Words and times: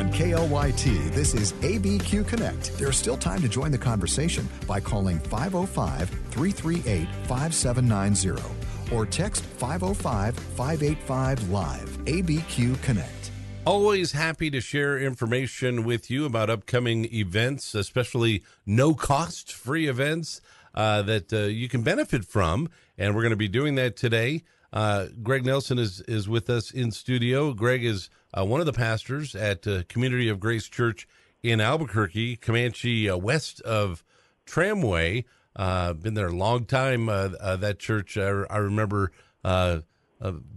On 0.00 0.10
KLYT, 0.12 1.12
this 1.12 1.34
is 1.34 1.52
ABQ 1.60 2.26
Connect. 2.26 2.72
There's 2.78 2.96
still 2.96 3.18
time 3.18 3.42
to 3.42 3.48
join 3.50 3.70
the 3.70 3.76
conversation 3.76 4.48
by 4.66 4.80
calling 4.80 5.18
505 5.18 6.08
338 6.08 7.06
5790 7.26 8.94
or 8.96 9.04
text 9.04 9.44
505 9.44 10.34
585 10.34 11.50
Live. 11.50 11.98
ABQ 12.06 12.80
Connect. 12.80 13.30
Always 13.66 14.12
happy 14.12 14.48
to 14.48 14.58
share 14.62 14.98
information 14.98 15.84
with 15.84 16.10
you 16.10 16.24
about 16.24 16.48
upcoming 16.48 17.04
events, 17.12 17.74
especially 17.74 18.42
no 18.64 18.94
cost 18.94 19.52
free 19.52 19.86
events 19.86 20.40
uh, 20.74 21.02
that 21.02 21.30
uh, 21.30 21.40
you 21.40 21.68
can 21.68 21.82
benefit 21.82 22.24
from. 22.24 22.70
And 22.96 23.14
we're 23.14 23.20
going 23.20 23.32
to 23.32 23.36
be 23.36 23.48
doing 23.48 23.74
that 23.74 23.98
today. 23.98 24.44
Uh, 24.72 25.06
Greg 25.22 25.44
Nelson 25.44 25.78
is, 25.78 26.00
is 26.02 26.28
with 26.28 26.48
us 26.48 26.70
in 26.70 26.90
studio. 26.90 27.52
Greg 27.52 27.84
is 27.84 28.08
uh, 28.32 28.44
one 28.44 28.60
of 28.60 28.66
the 28.66 28.72
pastors 28.72 29.34
at 29.34 29.66
uh, 29.66 29.82
Community 29.88 30.28
of 30.28 30.38
Grace 30.38 30.68
Church 30.68 31.08
in 31.42 31.60
Albuquerque, 31.60 32.36
Comanche, 32.36 33.08
uh, 33.10 33.16
west 33.16 33.60
of 33.62 34.04
Tramway. 34.46 35.24
been 35.56 36.14
there 36.14 36.28
a 36.28 36.32
long 36.32 36.64
time, 36.64 37.06
that 37.06 37.76
church. 37.78 38.16
I, 38.16 38.28
I 38.50 38.58
remember 38.58 39.12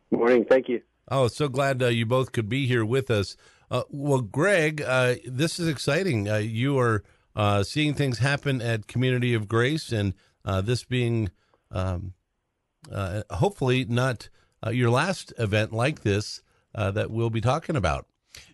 Good 0.09 0.19
morning. 0.19 0.43
Thank 0.43 0.67
you. 0.67 0.81
Oh, 1.09 1.29
so 1.29 1.47
glad 1.47 1.81
uh, 1.81 1.87
you 1.87 2.05
both 2.05 2.33
could 2.33 2.49
be 2.49 2.67
here 2.67 2.83
with 2.83 3.09
us. 3.09 3.37
Uh, 3.69 3.83
well, 3.89 4.21
Greg, 4.21 4.81
uh, 4.81 5.15
this 5.25 5.59
is 5.59 5.67
exciting. 5.67 6.29
Uh, 6.29 6.37
you 6.37 6.79
are 6.79 7.03
uh, 7.35 7.63
seeing 7.63 7.93
things 7.93 8.19
happen 8.19 8.61
at 8.61 8.87
Community 8.87 9.33
of 9.33 9.47
Grace, 9.47 9.91
and 9.91 10.13
uh, 10.45 10.61
this 10.61 10.83
being 10.83 11.29
um, 11.71 12.13
uh, 12.91 13.23
hopefully 13.29 13.85
not 13.85 14.29
your 14.71 14.89
last 14.89 15.31
event 15.37 15.71
like 15.71 16.01
this 16.01 16.41
that 16.73 17.09
we'll 17.09 17.29
be 17.29 17.41
talking 17.41 17.75
about. 17.75 18.05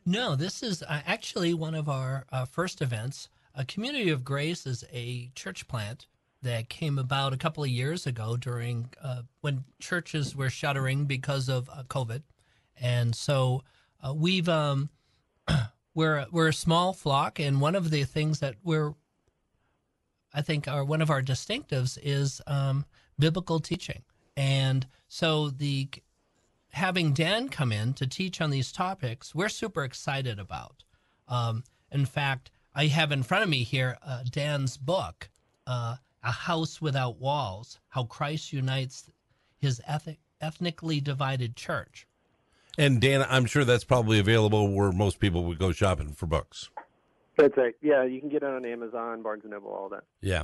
No, 0.06 0.36
this 0.36 0.64
is 0.64 0.84
actually 0.88 1.54
one 1.54 1.76
of 1.76 1.90
our 1.90 2.26
first 2.50 2.82
events. 2.82 3.30
A 3.56 3.66
Community 3.66 4.10
of 4.10 4.24
Grace 4.24 4.66
is 4.66 4.84
a 4.92 5.30
church 5.36 5.68
plant 5.68 6.08
that 6.42 6.70
came 6.70 6.98
about 6.98 7.34
a 7.34 7.38
couple 7.38 7.64
of 7.64 7.70
years 7.70 8.06
ago 8.06 8.36
during 8.36 8.90
when 9.42 9.64
churches 9.80 10.36
were 10.36 10.50
shuttering 10.50 11.06
because 11.06 11.50
of 11.50 11.70
COVID, 11.88 12.24
and 12.80 13.16
so 13.16 13.64
we've 14.14 14.50
um, 14.50 14.90
we're 15.94 16.26
we're 16.32 16.50
a 16.50 16.54
small 16.54 16.94
flock, 16.94 17.40
and 17.40 17.62
one 17.62 17.76
of 17.76 17.90
the 17.90 18.04
things 18.04 18.40
that 18.40 18.56
we're 18.64 18.94
I 20.34 20.42
think 20.42 20.68
are 20.68 20.84
one 20.84 21.02
of 21.02 21.12
our 21.12 21.22
distinctives 21.22 21.98
is 22.02 22.42
um, 22.48 22.86
biblical 23.20 23.60
teaching, 23.60 24.04
and 24.36 24.88
so 25.08 25.50
the 25.50 25.90
having 26.70 27.14
Dan 27.14 27.50
come 27.50 27.72
in 27.72 27.94
to 27.94 28.08
teach 28.08 28.42
on 28.42 28.50
these 28.50 28.72
topics, 28.72 29.36
we're 29.36 29.50
super 29.50 29.84
excited 29.84 30.40
about. 30.40 30.84
Um, 31.28 31.64
in 31.92 32.06
fact, 32.06 32.50
I 32.74 32.88
have 32.88 33.12
in 33.12 33.22
front 33.22 33.44
of 33.44 33.50
me 33.50 33.64
here 33.64 33.98
uh, 34.02 34.24
Dan's 34.30 34.78
book, 34.78 35.30
uh, 35.68 35.98
"A 36.24 36.32
House 36.32 36.82
Without 36.82 37.20
Walls: 37.20 37.80
How 37.90 38.06
Christ 38.06 38.52
Unites 38.52 39.12
His 39.60 39.82
Eth- 39.88 40.18
Ethnically 40.42 41.00
Divided 41.00 41.56
Church." 41.56 42.08
And 42.78 43.00
Dan, 43.00 43.26
I'm 43.30 43.46
sure 43.46 43.64
that's 43.64 43.84
probably 43.84 44.20
available 44.20 44.74
where 44.74 44.92
most 44.92 45.20
people 45.20 45.44
would 45.46 45.60
go 45.60 45.72
shopping 45.72 46.14
for 46.14 46.26
books. 46.26 46.70
That's 47.38 47.56
right. 47.58 47.76
Yeah, 47.82 48.04
you 48.04 48.20
can 48.20 48.30
get 48.30 48.44
it 48.44 48.50
on 48.50 48.66
Amazon, 48.66 49.22
Barnes 49.22 49.44
and 49.44 49.52
Noble, 49.52 49.72
all 49.72 49.90
that. 49.90 50.04
Yeah, 50.22 50.44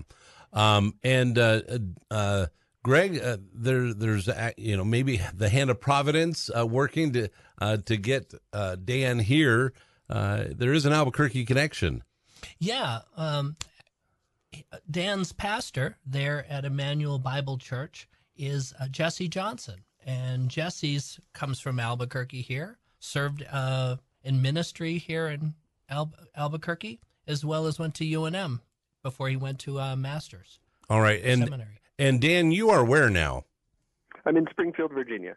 um, 0.53 0.95
and 1.03 1.38
uh, 1.38 1.62
uh, 2.09 2.47
Greg, 2.84 3.19
uh, 3.19 3.38
there, 3.53 3.94
there's 3.94 4.29
you 4.57 4.78
know 4.78 4.84
maybe 4.84 5.22
the 5.34 5.50
hand 5.50 5.69
of 5.69 5.79
providence 5.79 6.50
uh, 6.57 6.66
working 6.66 7.13
to 7.13 7.29
uh, 7.59 7.78
to 7.85 7.97
get 7.97 8.34
uh, 8.53 8.75
Dan 8.84 9.19
here. 9.19 9.73
there 10.07 10.73
is 10.73 10.85
an 10.85 10.94
Albuquerque 10.94 11.46
connection. 11.46 12.03
Yeah, 12.57 13.00
um, 13.17 13.56
Dan's 14.90 15.34
pastor 15.34 15.97
there 16.06 16.46
at 16.50 16.66
Emmanuel 16.66 17.19
Bible 17.19 17.57
Church 17.57 18.07
is 18.35 18.73
Jesse 18.90 19.28
Johnson, 19.28 19.84
and 20.09 20.50
Jesse's 20.50 21.20
comes 21.34 21.59
from 21.59 21.80
Albuquerque 21.80 22.42
here, 22.42 22.80
served 23.00 23.46
uh, 23.52 23.97
in 24.24 24.42
ministry 24.42 24.97
here 24.97 25.28
in 25.28 25.53
Al- 25.88 26.14
Albuquerque, 26.36 27.00
as 27.28 27.46
well 27.46 27.68
as 27.68 27.78
went 27.78 27.94
to 27.96 28.03
UNM 28.03 28.62
before 29.03 29.30
he 29.30 29.36
went 29.36 29.59
to 29.59 29.80
uh, 29.80 29.96
Masters. 29.96 30.59
All 30.90 31.00
right, 31.00 31.24
and 31.24 31.44
seminary. 31.44 31.80
and 32.00 32.20
Dan, 32.20 32.52
you 32.52 32.72
are 32.72 32.84
where 32.84 33.09
now? 33.09 33.46
I'm 34.25 34.36
in 34.36 34.47
Springfield, 34.50 34.92
Virginia. 34.94 35.36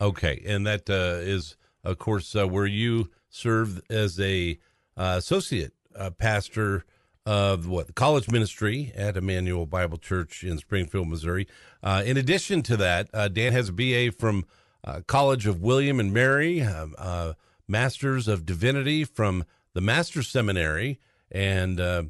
Okay, 0.00 0.42
and 0.44 0.66
that 0.66 0.90
uh, 0.90 1.20
is, 1.20 1.56
of 1.84 1.98
course, 1.98 2.34
uh, 2.34 2.48
where 2.48 2.66
you 2.66 3.10
served 3.28 3.80
as 3.88 4.18
a 4.18 4.58
uh, 4.96 5.14
associate 5.18 5.72
uh, 5.94 6.10
pastor 6.10 6.84
of 7.28 7.68
what 7.68 7.86
the 7.86 7.92
college 7.92 8.30
ministry 8.30 8.90
at 8.96 9.14
Emmanuel 9.14 9.66
Bible 9.66 9.98
Church 9.98 10.42
in 10.42 10.56
Springfield, 10.56 11.08
Missouri. 11.08 11.46
Uh, 11.82 12.02
in 12.06 12.16
addition 12.16 12.62
to 12.62 12.74
that, 12.78 13.10
uh, 13.12 13.28
Dan 13.28 13.52
has 13.52 13.68
a 13.68 13.72
BA 13.72 14.12
from 14.12 14.46
uh, 14.82 15.02
College 15.06 15.46
of 15.46 15.60
William 15.60 16.00
and 16.00 16.10
Mary, 16.10 16.62
um, 16.62 16.94
uh, 16.96 17.34
Masters 17.68 18.28
of 18.28 18.46
Divinity 18.46 19.04
from 19.04 19.44
the 19.74 19.82
Master's 19.82 20.26
Seminary, 20.26 20.98
and 21.30 21.78
uh, 21.78 22.04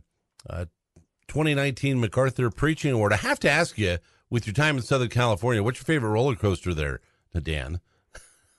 uh, 0.49 0.67
2019 1.27 1.99
MacArthur 1.99 2.49
Preaching 2.51 2.93
Award. 2.93 3.13
I 3.13 3.17
have 3.17 3.41
to 3.41 3.51
ask 3.51 3.77
you, 3.77 3.99
with 4.31 4.47
your 4.47 4.55
time 4.55 4.77
in 4.77 4.83
Southern 4.83 5.09
California, 5.09 5.65
what's 5.65 5.81
your 5.81 5.85
favorite 5.85 6.11
roller 6.11 6.37
coaster 6.37 6.73
there, 6.73 7.01
Dan? 7.43 7.81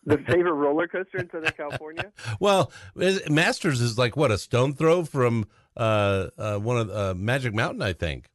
the 0.06 0.18
favorite 0.18 0.54
roller 0.54 0.88
coaster 0.88 1.20
in 1.20 1.30
Southern 1.30 1.54
California? 1.54 2.12
well, 2.40 2.72
Masters 3.30 3.80
is 3.80 3.98
like 3.98 4.18
what 4.18 4.32
a 4.32 4.38
stone 4.38 4.74
throw 4.74 5.06
from 5.06 5.46
one 5.76 6.78
of 6.78 6.90
uh, 6.90 7.14
Magic 7.16 7.54
Mountain, 7.54 7.82
I 7.82 7.94
think. 7.94 8.26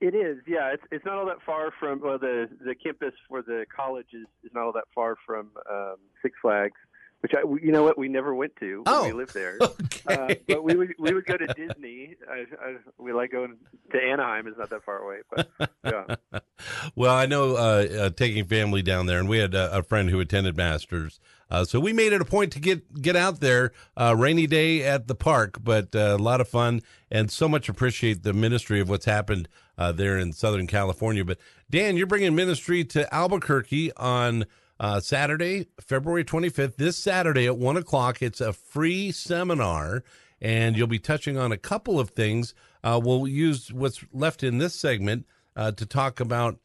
It 0.00 0.14
is, 0.14 0.38
yeah. 0.46 0.72
It's 0.72 0.82
it's 0.92 1.04
not 1.04 1.18
all 1.18 1.26
that 1.26 1.42
far 1.44 1.72
from 1.78 2.00
well, 2.00 2.18
the 2.18 2.48
the 2.64 2.74
campus 2.74 3.14
for 3.28 3.42
the 3.42 3.66
college 3.74 4.06
is, 4.12 4.26
is 4.44 4.52
not 4.54 4.62
all 4.64 4.72
that 4.72 4.84
far 4.94 5.16
from 5.26 5.50
um, 5.68 5.96
Six 6.22 6.36
Flags 6.40 6.76
which 7.20 7.32
I, 7.34 7.40
you 7.40 7.72
know 7.72 7.82
what, 7.82 7.98
we 7.98 8.08
never 8.08 8.34
went 8.34 8.54
to 8.56 8.82
oh, 8.86 9.06
we 9.06 9.12
lived 9.12 9.34
there. 9.34 9.58
Okay. 10.08 10.14
Uh, 10.14 10.34
but 10.46 10.64
we 10.64 10.74
would 10.74 10.94
we 10.98 11.12
would 11.12 11.26
go 11.26 11.36
to 11.36 11.46
Disney. 11.46 12.16
I, 12.30 12.44
I, 12.62 12.76
we 12.98 13.12
like 13.12 13.30
going 13.30 13.56
to 13.92 13.98
Anaheim. 13.98 14.46
It's 14.46 14.58
not 14.58 14.70
that 14.70 14.84
far 14.84 14.98
away, 14.98 15.18
but 15.30 15.70
yeah. 15.84 16.40
well, 16.94 17.14
I 17.14 17.26
know 17.26 17.56
uh, 17.56 17.86
uh, 17.98 18.10
taking 18.10 18.44
family 18.44 18.82
down 18.82 19.06
there, 19.06 19.18
and 19.18 19.28
we 19.28 19.38
had 19.38 19.54
a, 19.54 19.78
a 19.78 19.82
friend 19.82 20.10
who 20.10 20.20
attended 20.20 20.56
Masters, 20.56 21.20
uh, 21.50 21.64
so 21.64 21.80
we 21.80 21.92
made 21.92 22.12
it 22.12 22.20
a 22.20 22.24
point 22.24 22.52
to 22.52 22.60
get 22.60 23.00
get 23.00 23.16
out 23.16 23.40
there. 23.40 23.72
Uh, 23.96 24.14
rainy 24.16 24.46
day 24.46 24.82
at 24.82 25.08
the 25.08 25.14
park, 25.14 25.58
but 25.62 25.94
uh, 25.94 26.16
a 26.18 26.22
lot 26.22 26.40
of 26.40 26.48
fun, 26.48 26.80
and 27.10 27.30
so 27.30 27.48
much 27.48 27.68
appreciate 27.68 28.22
the 28.22 28.32
ministry 28.32 28.80
of 28.80 28.88
what's 28.88 29.06
happened 29.06 29.48
there 29.94 30.18
in 30.18 30.32
Southern 30.32 30.66
California. 30.66 31.24
But 31.24 31.38
Dan, 31.70 31.96
you're 31.96 32.06
bringing 32.06 32.34
ministry 32.34 32.84
to 32.84 33.12
Albuquerque 33.14 33.92
on 33.96 34.46
uh, 34.80 35.00
Saturday, 35.00 35.66
February 35.80 36.24
25th, 36.24 36.76
this 36.76 36.96
Saturday 36.96 37.46
at 37.46 37.58
1 37.58 37.76
o'clock. 37.76 38.22
It's 38.22 38.40
a 38.40 38.52
free 38.52 39.10
seminar, 39.10 40.04
and 40.40 40.76
you'll 40.76 40.86
be 40.86 40.98
touching 40.98 41.36
on 41.36 41.52
a 41.52 41.56
couple 41.56 41.98
of 41.98 42.10
things. 42.10 42.54
Uh, 42.84 43.00
we'll 43.02 43.26
use 43.26 43.72
what's 43.72 44.04
left 44.12 44.42
in 44.42 44.58
this 44.58 44.74
segment 44.74 45.26
uh, 45.56 45.72
to 45.72 45.84
talk 45.84 46.20
about 46.20 46.58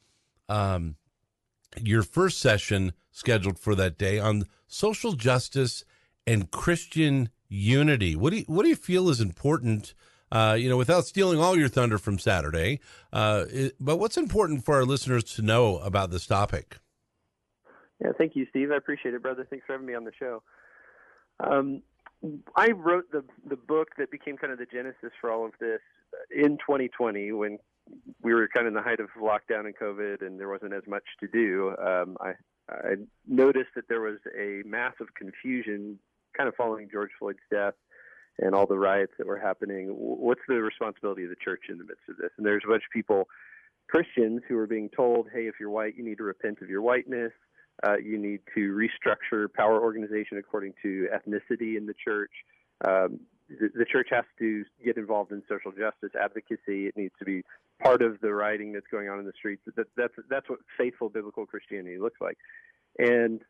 um, 0.48 0.96
your 1.82 2.04
first 2.04 2.40
session 2.40 2.94
scheduled 3.12 3.58
for 3.58 3.76
that 3.76 3.98
day 3.98 4.20
on 4.20 4.46
social 4.68 5.14
justice 5.14 5.84
and 6.28 6.52
Christian 6.52 7.30
unity. 7.50 8.16
What 8.16 8.32
do 8.32 8.40
you, 8.40 8.46
what 8.48 8.64
do 8.64 8.70
you 8.70 8.76
feel 8.76 9.10
is 9.10 9.22
important? 9.22 9.94
Uh, 10.32 10.56
you 10.60 10.68
know, 10.68 10.78
without 10.78 11.06
stealing 11.06 11.40
all 11.40 11.56
your 11.56 11.68
thunder 11.68 12.00
from 12.00 12.18
Saturday, 12.18 12.80
uh, 13.12 13.46
it, 13.50 13.76
but 13.80 13.98
what's 13.98 14.18
important 14.18 14.66
for 14.66 14.74
our 14.74 14.86
listeners 14.86 15.24
to 15.24 15.44
know 15.44 15.78
about 15.78 16.10
this 16.10 16.26
topic? 16.26 16.78
Yeah, 18.04 18.12
thank 18.18 18.36
you, 18.36 18.46
Steve. 18.50 18.72
I 18.72 18.76
appreciate 18.76 19.14
it, 19.14 19.22
brother. 19.22 19.48
Thanks 19.50 19.66
for 19.66 19.74
having 19.74 19.88
me 19.88 19.94
on 19.94 20.04
the 20.04 20.12
show. 20.18 20.44
Um, 21.40 21.82
I 22.56 22.72
wrote 22.72 23.12
the 23.12 23.24
the 23.50 23.56
book 23.56 23.90
that 23.98 24.12
became 24.12 24.38
kind 24.38 24.52
of 24.52 24.60
the 24.60 24.66
genesis 24.66 25.12
for 25.20 25.32
all 25.32 25.46
of 25.46 25.54
this 25.60 25.80
in 26.32 26.58
2020 26.58 27.32
when 27.32 27.60
we 28.22 28.34
were 28.34 28.48
kind 28.54 28.68
of 28.68 28.72
in 28.72 28.76
the 28.76 28.82
height 28.82 29.00
of 29.00 29.10
lockdown 29.22 29.66
and 29.66 29.76
COVID, 29.78 30.26
and 30.26 30.40
there 30.40 30.50
wasn't 30.50 30.74
as 30.74 30.84
much 30.88 31.04
to 31.20 31.28
do. 31.28 31.76
Um, 31.82 32.18
I 32.20 32.34
I 32.70 32.96
noticed 33.28 33.72
that 33.76 33.88
there 33.90 34.02
was 34.02 34.20
a 34.38 34.64
massive 34.66 35.08
confusion, 35.16 36.00
kind 36.36 36.48
of 36.48 36.56
following 36.56 36.90
George 36.92 37.12
Floyd's 37.20 37.40
death 37.52 37.76
and 38.40 38.56
all 38.56 38.66
the 38.66 38.78
riots 38.78 39.14
that 39.18 39.28
were 39.28 39.38
happening. 39.38 39.88
What's 39.90 40.42
the 40.48 40.56
responsibility 40.62 41.24
of 41.24 41.30
the 41.30 41.36
church 41.36 41.64
in 41.70 41.78
the 41.78 41.84
midst 41.84 42.04
of 42.10 42.18
this? 42.18 42.32
And 42.38 42.46
there's 42.46 42.64
a 42.66 42.70
bunch 42.70 42.84
of 42.84 42.92
people, 42.92 43.28
Christians, 43.90 44.42
who 44.48 44.58
are 44.58 44.68
being 44.68 44.90
told, 44.90 45.30
"Hey, 45.32 45.48
if 45.48 45.56
you're 45.60 45.70
white, 45.70 45.96
you 45.96 46.04
need 46.04 46.18
to 46.18 46.24
repent 46.24 46.62
of 46.62 46.70
your 46.70 46.82
whiteness." 46.82 47.34
Uh, 47.86 47.98
you 47.98 48.18
need 48.18 48.40
to 48.56 48.72
restructure 48.72 49.52
power 49.52 49.82
organization 49.82 50.38
according 50.38 50.74
to 50.82 51.08
ethnicity 51.14 51.76
in 51.78 51.86
the 51.86 51.94
church. 51.94 52.32
Um, 52.86 53.20
the, 53.50 53.70
the, 53.76 53.86
church 53.86 54.08
has 54.12 54.26
to 54.40 54.64
get 54.84 54.98
involved 54.98 55.32
in 55.32 55.42
social 55.50 55.72
justice 55.72 56.12
advocacy. 56.20 56.88
It 56.88 56.96
needs 56.96 57.14
to 57.20 57.26
be 57.26 57.44
part 57.82 58.02
of 58.02 58.20
the 58.22 58.34
writing 58.34 58.74
that's 58.74 58.88
going 58.92 59.10
on 59.10 59.20
in 59.20 59.26
the 59.26 59.34
streets. 59.38 59.64
That, 59.76 59.88
that's 59.98 60.14
that's 60.30 60.50
what 60.50 60.60
faithful 60.78 61.10
biblical 61.10 61.46
Christianity 61.46 61.98
looks 61.98 62.22
like. 62.22 62.38
And 62.98 63.42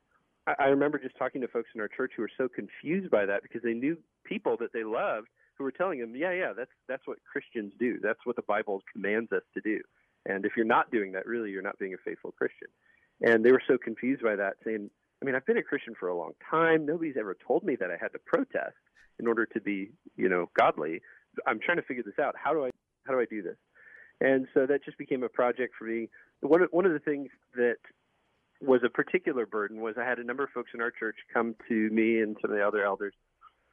I, 0.48 0.56
I 0.60 0.66
remember 0.66 0.98
just 0.98 1.18
talking 1.18 1.42
to 1.42 1.48
folks 1.48 1.70
in 1.76 1.82
our 1.82 1.88
church 1.88 2.14
who 2.16 2.24
were 2.24 2.32
so 2.38 2.48
confused 2.48 3.12
by 3.12 3.26
that 3.26 3.44
because 3.44 3.62
they 3.62 3.74
knew 3.74 3.98
people 4.24 4.58
that 4.60 4.74
they 4.74 4.84
loved 4.84 5.28
who 5.58 5.64
were 5.64 5.72
telling 5.72 6.00
them, 6.00 6.16
"Yeah, 6.16 6.32
yeah, 6.32 6.54
that's 6.56 6.72
that's 6.88 7.06
what 7.06 7.18
Christians 7.32 7.74
do. 7.80 8.00
That's 8.02 8.20
what 8.24 8.36
the 8.36 8.42
Bible 8.42 8.82
commands 8.92 9.32
us 9.32 9.44
to 9.54 9.62
do." 9.62 9.80
And 10.26 10.46
if 10.46 10.54
you're 10.56 10.66
not 10.66 10.92
doing 10.92 11.12
that, 11.14 11.26
really, 11.26 11.52
you're 11.52 11.62
not 11.62 11.78
being 11.80 11.94
a 11.94 11.98
faithful 11.98 12.32
Christian. 12.32 12.70
And 13.24 13.44
they 13.44 13.52
were 13.52 13.64
so 13.66 13.78
confused 13.78 14.22
by 14.22 14.36
that, 14.36 14.56
saying, 14.66 14.90
I 15.22 15.26
mean, 15.26 15.34
I've 15.36 15.46
been 15.46 15.58
a 15.58 15.64
Christian 15.64 15.94
for 15.98 16.10
a 16.10 16.18
long 16.18 16.34
time. 16.52 16.86
Nobody's 16.86 17.16
ever 17.18 17.36
told 17.48 17.64
me 17.64 17.78
that 17.78 17.90
I 17.90 17.96
had 18.00 18.10
to 18.10 18.20
protest 18.20 18.76
in 19.18 19.28
order 19.28 19.46
to 19.46 19.62
be, 19.62 19.92
you 20.18 20.28
know, 20.28 20.50
godly. 20.58 21.02
I'm 21.48 21.60
trying 21.60 21.78
to 21.78 21.84
figure 21.84 22.04
this 22.04 22.20
out. 22.22 22.36
How 22.42 22.54
do 22.54 22.66
I 22.66 22.70
how 23.08 23.14
do 23.14 23.20
I 23.20 23.26
do 23.30 23.42
this? 23.42 23.56
And 24.20 24.48
so 24.54 24.66
that 24.66 24.84
just 24.84 24.98
became 24.98 25.24
a 25.24 25.30
project 25.30 25.74
for 25.78 25.86
me. 25.86 26.10
One 26.42 26.62
of, 26.62 26.70
one 26.72 26.86
of 26.86 26.94
the 26.94 27.00
things 27.00 27.30
that 27.56 27.78
was 28.62 28.82
a 28.86 28.90
particular 28.90 29.46
burden 29.46 29.82
was 29.82 29.96
I 29.98 30.06
had 30.08 30.20
a 30.20 30.24
number 30.24 30.44
of 30.44 30.50
folks 30.52 30.72
in 30.74 30.82
our 30.82 30.92
church 30.92 31.16
come 31.34 31.56
to 31.70 31.90
me 31.90 32.20
and 32.20 32.38
some 32.42 32.52
of 32.52 32.58
the 32.58 32.66
other 32.66 32.86
elders 32.86 33.14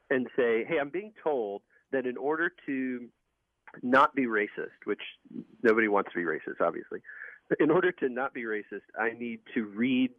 and 0.09 0.29
say, 0.37 0.65
"Hey, 0.65 0.79
I'm 0.81 0.91
being 0.91 1.13
told 1.23 1.63
that 1.93 2.07
in 2.07 2.17
order 2.17 2.53
to 2.67 3.09
not 3.83 4.15
be 4.15 4.27
racist, 4.27 4.79
which 4.85 5.03
nobody 5.63 5.89
wants 5.89 6.11
to 6.13 6.19
be 6.19 6.25
racist, 6.25 6.61
obviously, 6.61 7.01
in 7.61 7.71
order 7.71 7.93
to 7.93 8.09
not 8.09 8.35
be 8.35 8.45
racist, 8.45 8.87
I 8.99 9.11
need 9.19 9.41
to 9.55 9.65
read 9.65 10.11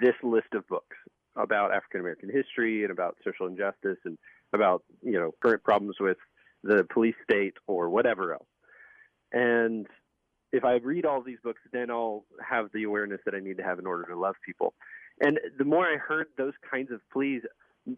this 0.00 0.14
list 0.22 0.54
of 0.54 0.66
books 0.68 0.96
about 1.36 1.72
African 1.72 2.00
American 2.00 2.30
history 2.30 2.82
and 2.82 2.90
about 2.90 3.16
social 3.24 3.46
injustice 3.46 3.98
and 4.04 4.18
about 4.52 4.82
you 5.02 5.12
know 5.12 5.32
current 5.42 5.62
problems 5.62 5.96
with 6.00 6.16
the 6.62 6.86
police 6.92 7.14
state 7.24 7.54
or 7.66 7.88
whatever 7.88 8.32
else. 8.32 8.46
And 9.32 9.86
if 10.52 10.64
I 10.64 10.74
read 10.76 11.06
all 11.06 11.22
these 11.22 11.38
books, 11.42 11.60
then 11.72 11.90
I'll 11.90 12.24
have 12.46 12.70
the 12.74 12.84
awareness 12.84 13.20
that 13.24 13.34
I 13.34 13.40
need 13.40 13.56
to 13.58 13.62
have 13.62 13.78
in 13.78 13.86
order 13.86 14.04
to 14.04 14.18
love 14.18 14.34
people. 14.44 14.74
And 15.20 15.38
the 15.58 15.64
more 15.64 15.86
I 15.86 15.96
heard 15.96 16.26
those 16.36 16.54
kinds 16.68 16.90
of 16.90 17.00
pleas, 17.12 17.42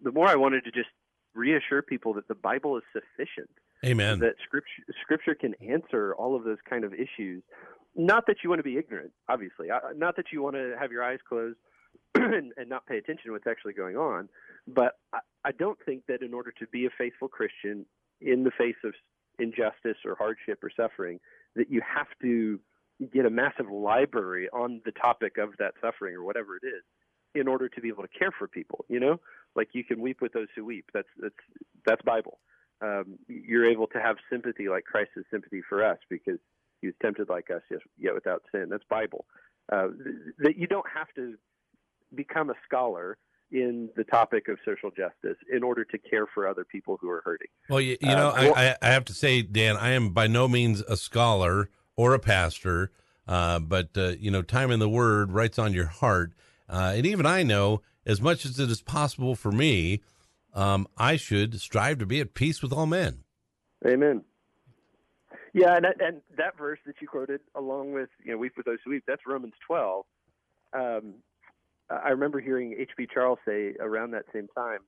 the 0.02 0.12
more 0.12 0.28
I 0.28 0.36
wanted 0.36 0.64
to 0.64 0.70
just 0.70 0.90
reassure 1.34 1.80
people 1.82 2.12
that 2.14 2.28
the 2.28 2.34
Bible 2.34 2.76
is 2.76 2.82
sufficient. 2.92 3.50
Amen. 3.84 4.18
That 4.20 4.34
scripture 4.44 4.82
scripture 5.00 5.34
can 5.34 5.54
answer 5.66 6.14
all 6.14 6.36
of 6.36 6.44
those 6.44 6.58
kind 6.68 6.84
of 6.84 6.92
issues 6.92 7.42
not 7.94 8.26
that 8.26 8.36
you 8.42 8.48
want 8.48 8.60
to 8.60 8.64
be 8.64 8.78
ignorant, 8.78 9.12
obviously. 9.28 9.68
Not 9.96 10.16
that 10.16 10.26
you 10.32 10.42
want 10.42 10.56
to 10.56 10.74
have 10.78 10.92
your 10.92 11.04
eyes 11.04 11.18
closed 11.28 11.58
and, 12.14 12.52
and, 12.56 12.68
not 12.68 12.86
pay 12.86 12.98
attention 12.98 13.26
to 13.26 13.32
what's 13.32 13.46
actually 13.46 13.74
going 13.74 13.96
on. 13.96 14.28
But 14.66 14.96
I, 15.12 15.18
I 15.44 15.52
don't 15.52 15.78
think 15.84 16.06
that 16.08 16.22
in 16.22 16.32
order 16.34 16.52
to 16.58 16.66
be 16.68 16.86
a 16.86 16.90
faithful 16.96 17.28
Christian 17.28 17.86
in 18.20 18.44
the 18.44 18.50
face 18.56 18.76
of 18.84 18.94
injustice 19.38 19.98
or 20.04 20.14
hardship 20.14 20.62
or 20.62 20.70
suffering, 20.74 21.20
that 21.56 21.70
you 21.70 21.80
have 21.80 22.06
to 22.22 22.60
get 23.12 23.26
a 23.26 23.30
massive 23.30 23.70
library 23.70 24.48
on 24.52 24.80
the 24.84 24.92
topic 24.92 25.38
of 25.38 25.50
that 25.58 25.74
suffering 25.80 26.14
or 26.14 26.22
whatever 26.22 26.56
it 26.56 26.66
is 26.66 26.82
in 27.34 27.48
order 27.48 27.68
to 27.68 27.80
be 27.80 27.88
able 27.88 28.02
to 28.02 28.18
care 28.18 28.30
for 28.38 28.46
people. 28.46 28.84
You 28.88 29.00
know, 29.00 29.20
like 29.56 29.70
you 29.72 29.84
can 29.84 30.00
weep 30.00 30.20
with 30.20 30.32
those 30.32 30.48
who 30.54 30.64
weep. 30.64 30.86
That's 30.94 31.08
that's 31.20 31.34
that's 31.86 32.02
Bible. 32.02 32.38
Um, 32.80 33.18
you're 33.28 33.70
able 33.70 33.86
to 33.88 34.00
have 34.00 34.16
sympathy 34.30 34.68
like 34.68 34.84
Christ 34.84 35.10
has 35.14 35.24
sympathy 35.30 35.62
for 35.68 35.84
us 35.84 35.98
because 36.10 36.38
he 36.82 36.88
was 36.88 36.96
tempted 37.00 37.30
like 37.30 37.50
us, 37.50 37.62
yet 37.98 38.14
without 38.14 38.42
sin. 38.52 38.66
That's 38.68 38.84
Bible. 38.90 39.24
Uh, 39.72 39.88
that 40.40 40.58
you 40.58 40.66
don't 40.66 40.86
have 40.94 41.06
to 41.14 41.36
become 42.14 42.50
a 42.50 42.54
scholar 42.66 43.16
in 43.52 43.88
the 43.96 44.04
topic 44.04 44.48
of 44.48 44.58
social 44.64 44.90
justice 44.90 45.36
in 45.50 45.62
order 45.62 45.84
to 45.84 45.98
care 45.98 46.26
for 46.34 46.48
other 46.48 46.64
people 46.64 46.98
who 47.00 47.08
are 47.08 47.22
hurting. 47.24 47.48
Well, 47.70 47.80
you, 47.80 47.96
you 48.00 48.08
know, 48.08 48.28
uh, 48.28 48.52
I, 48.56 48.76
I, 48.82 48.88
have 48.88 49.04
to 49.06 49.14
say, 49.14 49.42
Dan, 49.42 49.76
I 49.76 49.90
am 49.90 50.10
by 50.10 50.26
no 50.26 50.48
means 50.48 50.80
a 50.82 50.96
scholar 50.96 51.70
or 51.94 52.14
a 52.14 52.18
pastor, 52.18 52.90
uh, 53.28 53.60
but 53.60 53.90
uh, 53.96 54.14
you 54.18 54.30
know, 54.30 54.42
time 54.42 54.70
in 54.70 54.80
the 54.80 54.88
Word 54.88 55.32
writes 55.32 55.58
on 55.58 55.72
your 55.72 55.86
heart, 55.86 56.32
uh, 56.68 56.94
and 56.96 57.06
even 57.06 57.26
I 57.26 57.42
know, 57.42 57.82
as 58.04 58.20
much 58.20 58.44
as 58.44 58.58
it 58.58 58.70
is 58.70 58.82
possible 58.82 59.36
for 59.36 59.52
me, 59.52 60.00
um, 60.54 60.88
I 60.96 61.16
should 61.16 61.60
strive 61.60 61.98
to 61.98 62.06
be 62.06 62.20
at 62.20 62.34
peace 62.34 62.62
with 62.62 62.72
all 62.72 62.86
men. 62.86 63.22
Amen. 63.86 64.24
Yeah, 65.52 65.76
and 65.76 65.86
and 66.00 66.22
that 66.38 66.56
verse 66.56 66.78
that 66.86 66.94
you 67.00 67.08
quoted, 67.08 67.40
along 67.54 67.92
with 67.92 68.08
you 68.24 68.32
know 68.32 68.38
weep 68.38 68.54
with 68.56 68.66
those 68.66 68.78
who 68.84 68.90
weep, 68.90 69.04
that's 69.06 69.22
Romans 69.26 69.54
12. 69.66 70.04
Um, 70.72 71.14
I 71.90 72.08
remember 72.08 72.40
hearing 72.40 72.74
H.B. 72.78 73.08
Charles 73.12 73.38
say 73.46 73.74
around 73.78 74.12
that 74.12 74.24
same 74.32 74.48
time, 74.56 74.78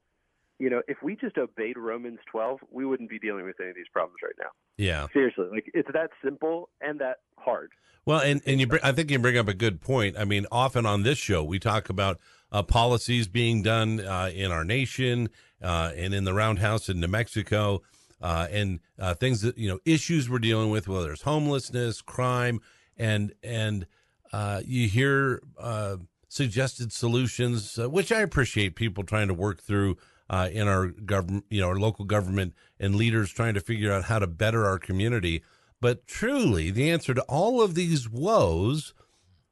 you 0.59 0.71
know, 0.71 0.81
if 0.89 1.03
we 1.03 1.17
just 1.17 1.37
obeyed 1.37 1.77
Romans 1.77 2.21
12, 2.31 2.61
we 2.71 2.87
wouldn't 2.87 3.11
be 3.11 3.19
dealing 3.19 3.45
with 3.45 3.57
any 3.61 3.71
of 3.71 3.77
these 3.77 3.89
problems 3.93 4.21
right 4.23 4.35
now. 4.39 4.51
Yeah, 4.79 5.07
seriously, 5.13 5.47
like 5.53 5.71
it's 5.75 5.89
that 5.93 6.11
simple 6.23 6.71
and 6.81 6.99
that 7.01 7.19
hard. 7.37 7.73
Well, 8.07 8.21
and 8.21 8.41
and 8.47 8.61
you, 8.61 8.67
bring, 8.67 8.81
I 8.83 8.93
think 8.93 9.11
you 9.11 9.19
bring 9.19 9.37
up 9.37 9.49
a 9.49 9.55
good 9.55 9.81
point. 9.81 10.17
I 10.19 10.25
mean, 10.25 10.47
often 10.51 10.87
on 10.87 11.03
this 11.03 11.19
show 11.19 11.45
we 11.45 11.59
talk 11.59 11.89
about 11.89 12.21
uh, 12.53 12.63
policies 12.63 13.29
being 13.29 13.63
done 13.63 14.01
uh, 14.01 14.31
in 14.33 14.51
our 14.51 14.65
nation 14.65 15.29
uh, 15.63 15.93
and 15.97 16.15
in 16.15 16.25
the 16.25 16.33
roundhouse 16.33 16.89
in 16.89 17.01
New 17.01 17.09
Mexico 17.09 17.83
uh, 18.25 18.49
and 18.51 18.81
uh, 18.99 19.13
things 19.13 19.43
that 19.43 19.59
you 19.59 19.69
know 19.69 19.79
issues 19.85 20.31
we're 20.31 20.39
dealing 20.39 20.71
with, 20.71 20.89
whether 20.89 21.13
it's 21.13 21.23
homelessness, 21.23 22.01
crime, 22.01 22.61
and 22.97 23.35
and 23.43 23.87
uh, 24.33 24.63
you 24.65 24.89
hear 24.89 25.43
uh, 25.59 25.99
suggested 26.27 26.91
solutions, 26.91 27.79
uh, 27.79 27.89
which 27.89 28.11
I 28.11 28.23
appreciate 28.23 28.77
people 28.77 29.05
trying 29.05 29.29
to 29.29 29.35
work 29.35 29.61
through 29.61 29.99
uh, 30.31 30.49
in 30.51 30.67
our 30.67 30.87
government, 30.87 31.45
you 31.51 31.61
know, 31.61 31.69
our 31.69 31.79
local 31.79 32.07
government 32.07 32.55
and 32.81 32.97
leaders 32.97 33.31
trying 33.31 33.53
to 33.55 33.61
figure 33.61 33.93
out 33.93 34.05
how 34.05 34.19
to 34.19 34.27
better 34.27 34.65
our 34.65 34.79
community. 34.79 35.43
But 35.83 36.07
truly, 36.07 36.71
the 36.71 36.91
answer 36.91 37.13
to 37.13 37.23
all 37.25 37.61
of 37.61 37.75
these 37.75 38.09
woes 38.09 38.95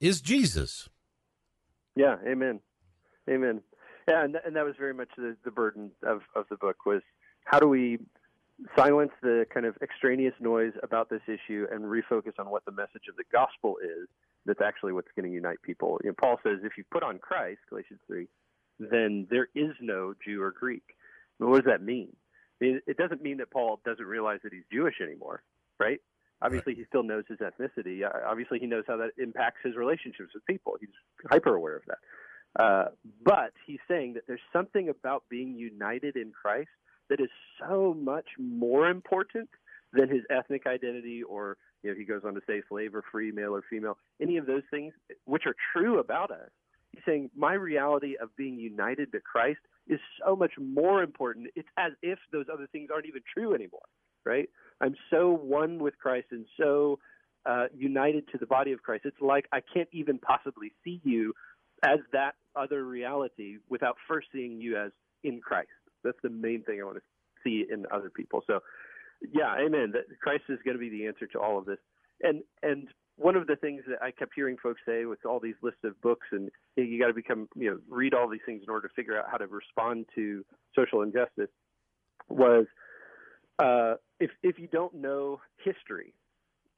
is 0.00 0.22
Jesus. 0.22 0.88
Yeah, 1.94 2.16
amen, 2.26 2.60
amen. 3.28 3.60
Yeah, 4.08 4.24
and, 4.24 4.36
and 4.46 4.56
that 4.56 4.64
was 4.64 4.76
very 4.78 4.94
much 4.94 5.10
the, 5.18 5.36
the 5.44 5.50
burden 5.50 5.90
of, 6.02 6.22
of 6.34 6.46
the 6.48 6.56
book 6.56 6.86
was 6.86 7.02
how 7.44 7.60
do 7.60 7.68
we 7.68 7.98
silence 8.76 9.12
the 9.22 9.46
kind 9.52 9.66
of 9.66 9.76
extraneous 9.82 10.34
noise 10.40 10.72
about 10.82 11.10
this 11.10 11.22
issue 11.26 11.66
and 11.70 11.84
refocus 11.84 12.38
on 12.38 12.50
what 12.50 12.64
the 12.64 12.72
message 12.72 13.08
of 13.08 13.16
the 13.16 13.24
gospel 13.32 13.76
is 13.82 14.08
that's 14.46 14.60
actually 14.60 14.92
what's 14.92 15.08
going 15.16 15.28
to 15.28 15.34
unite 15.34 15.62
people. 15.62 15.98
You 16.02 16.10
know, 16.10 16.16
Paul 16.20 16.38
says 16.42 16.58
if 16.62 16.72
you 16.76 16.84
put 16.90 17.02
on 17.02 17.18
Christ, 17.18 17.60
Galatians 17.68 18.00
3, 18.06 18.26
then 18.78 19.26
there 19.30 19.48
is 19.54 19.72
no 19.80 20.14
Jew 20.24 20.42
or 20.42 20.50
Greek. 20.50 20.82
But 21.38 21.48
what 21.48 21.64
does 21.64 21.72
that 21.72 21.82
mean? 21.82 22.14
It 22.60 22.96
doesn't 22.96 23.22
mean 23.22 23.38
that 23.38 23.50
Paul 23.50 23.80
doesn't 23.84 24.04
realize 24.04 24.38
that 24.44 24.52
he's 24.52 24.62
Jewish 24.72 25.00
anymore, 25.02 25.42
right? 25.80 25.98
Obviously, 26.40 26.74
right. 26.74 26.78
he 26.78 26.84
still 26.84 27.02
knows 27.02 27.24
his 27.28 27.38
ethnicity. 27.38 28.04
Uh, 28.04 28.10
obviously, 28.24 28.60
he 28.60 28.66
knows 28.66 28.84
how 28.86 28.96
that 28.98 29.10
impacts 29.18 29.58
his 29.64 29.74
relationships 29.74 30.30
with 30.32 30.46
people. 30.46 30.76
He's 30.78 30.90
hyper 31.28 31.56
aware 31.56 31.76
of 31.76 31.82
that. 31.88 32.62
Uh, 32.62 32.84
but 33.24 33.52
he's 33.66 33.80
saying 33.88 34.14
that 34.14 34.24
there's 34.28 34.40
something 34.52 34.88
about 34.88 35.24
being 35.28 35.56
united 35.56 36.16
in 36.16 36.30
Christ 36.30 36.68
that 37.12 37.22
is 37.22 37.30
so 37.60 37.94
much 37.94 38.24
more 38.38 38.88
important 38.88 39.50
than 39.92 40.08
his 40.08 40.22
ethnic 40.30 40.66
identity 40.66 41.22
or 41.22 41.58
you 41.82 41.90
know 41.90 41.96
he 41.96 42.04
goes 42.04 42.22
on 42.24 42.32
to 42.32 42.40
say 42.46 42.62
slave 42.70 42.94
or 42.94 43.04
free 43.12 43.30
male 43.30 43.54
or 43.54 43.62
female 43.68 43.98
any 44.20 44.38
of 44.38 44.46
those 44.46 44.62
things 44.70 44.94
which 45.26 45.42
are 45.44 45.54
true 45.74 45.98
about 45.98 46.30
us. 46.30 46.48
He's 46.90 47.02
saying 47.04 47.30
my 47.36 47.52
reality 47.52 48.14
of 48.20 48.34
being 48.36 48.58
united 48.58 49.12
to 49.12 49.20
christ 49.20 49.60
is 49.86 50.00
so 50.24 50.34
much 50.34 50.52
more 50.58 51.02
important. 51.02 51.48
It's 51.54 51.68
as 51.76 51.92
if 52.02 52.18
those 52.32 52.46
other 52.50 52.66
things 52.72 52.88
aren't 52.92 53.06
even 53.06 53.22
true 53.32 53.54
anymore 53.54 53.86
right? 54.24 54.48
I'm 54.80 54.94
so 55.10 55.32
one 55.32 55.78
with 55.78 55.98
christ 55.98 56.28
and 56.30 56.46
so 56.58 56.98
uh, 57.44 57.66
united 57.76 58.28
to 58.32 58.38
the 58.38 58.46
body 58.46 58.72
of 58.72 58.82
christ. 58.82 59.04
It's 59.04 59.20
like 59.20 59.46
i 59.52 59.60
can't 59.60 59.88
even 59.92 60.18
possibly 60.18 60.72
see 60.82 61.02
you 61.04 61.34
as 61.84 61.98
that 62.12 62.36
other 62.56 62.84
reality 62.86 63.58
without 63.68 63.96
first 64.08 64.28
seeing 64.32 64.58
you 64.62 64.78
as 64.78 64.92
in 65.24 65.40
christ 65.40 65.68
that's 66.04 66.18
the 66.22 66.30
main 66.30 66.62
thing 66.62 66.80
I 66.80 66.84
want 66.84 66.96
to 66.96 67.02
see 67.44 67.64
in 67.70 67.86
other 67.92 68.10
people. 68.10 68.42
So, 68.46 68.60
yeah, 69.32 69.54
amen. 69.58 69.92
That 69.92 70.04
Christ 70.20 70.44
is 70.48 70.58
going 70.64 70.76
to 70.76 70.80
be 70.80 70.90
the 70.90 71.06
answer 71.06 71.26
to 71.28 71.40
all 71.40 71.58
of 71.58 71.64
this. 71.64 71.78
And 72.22 72.42
and 72.62 72.88
one 73.16 73.36
of 73.36 73.46
the 73.46 73.56
things 73.56 73.82
that 73.88 74.02
I 74.02 74.10
kept 74.10 74.32
hearing 74.34 74.56
folks 74.62 74.80
say 74.86 75.04
with 75.04 75.24
all 75.26 75.40
these 75.40 75.54
lists 75.62 75.80
of 75.84 76.00
books 76.00 76.26
and 76.32 76.50
you 76.76 76.84
know, 76.84 76.90
you 76.90 77.00
got 77.00 77.08
to 77.08 77.14
become 77.14 77.48
you 77.56 77.70
know 77.70 77.78
read 77.88 78.14
all 78.14 78.28
these 78.28 78.40
things 78.46 78.62
in 78.62 78.70
order 78.70 78.88
to 78.88 78.94
figure 78.94 79.18
out 79.18 79.26
how 79.30 79.36
to 79.36 79.46
respond 79.46 80.06
to 80.14 80.44
social 80.74 81.02
injustice 81.02 81.50
was 82.28 82.66
uh, 83.58 83.94
if 84.20 84.30
if 84.42 84.58
you 84.58 84.68
don't 84.68 84.94
know 84.94 85.40
history, 85.64 86.14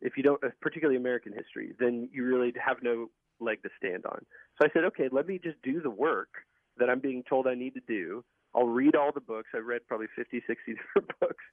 if 0.01 0.17
you 0.17 0.23
don't, 0.23 0.43
uh, 0.45 0.49
particularly 0.61 0.99
American 0.99 1.33
history, 1.33 1.75
then 1.79 2.09
you 2.13 2.25
really 2.25 2.53
have 2.65 2.79
no 2.83 3.11
leg 3.41 3.63
to 3.63 3.69
stand 3.79 4.05
on. 4.07 4.19
So 4.61 4.67
I 4.67 4.73
said, 4.73 4.85
okay, 4.85 5.09
let 5.11 5.27
me 5.27 5.41
just 5.43 5.61
do 5.63 5.81
the 5.81 5.91
work 5.91 6.29
that 6.77 6.91
I'm 6.91 7.01
being 7.01 7.23
told 7.29 7.47
I 7.47 7.55
need 7.55 7.75
to 7.75 7.81
do. 7.87 8.25
I'll 8.55 8.67
read 8.67 8.97
all 8.97 9.11
the 9.13 9.21
books. 9.21 9.49
I've 9.55 9.67
read 9.67 9.87
probably 9.87 10.07
50, 10.17 10.43
60 10.47 10.75
different 10.95 11.11
books 11.21 11.45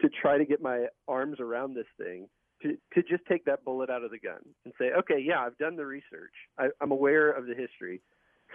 to 0.00 0.08
try 0.08 0.38
to 0.38 0.44
get 0.44 0.62
my 0.62 0.86
arms 1.08 1.40
around 1.40 1.74
this 1.74 1.86
thing, 1.98 2.28
to, 2.62 2.76
to 2.94 3.02
just 3.02 3.24
take 3.28 3.44
that 3.44 3.64
bullet 3.64 3.90
out 3.90 4.04
of 4.04 4.10
the 4.10 4.18
gun 4.18 4.40
and 4.64 4.72
say, 4.78 4.90
okay, 4.98 5.18
yeah, 5.18 5.40
I've 5.40 5.58
done 5.58 5.76
the 5.76 5.86
research. 5.86 6.32
I, 6.58 6.68
I'm 6.80 6.90
aware 6.90 7.30
of 7.30 7.46
the 7.46 7.54
history. 7.54 8.00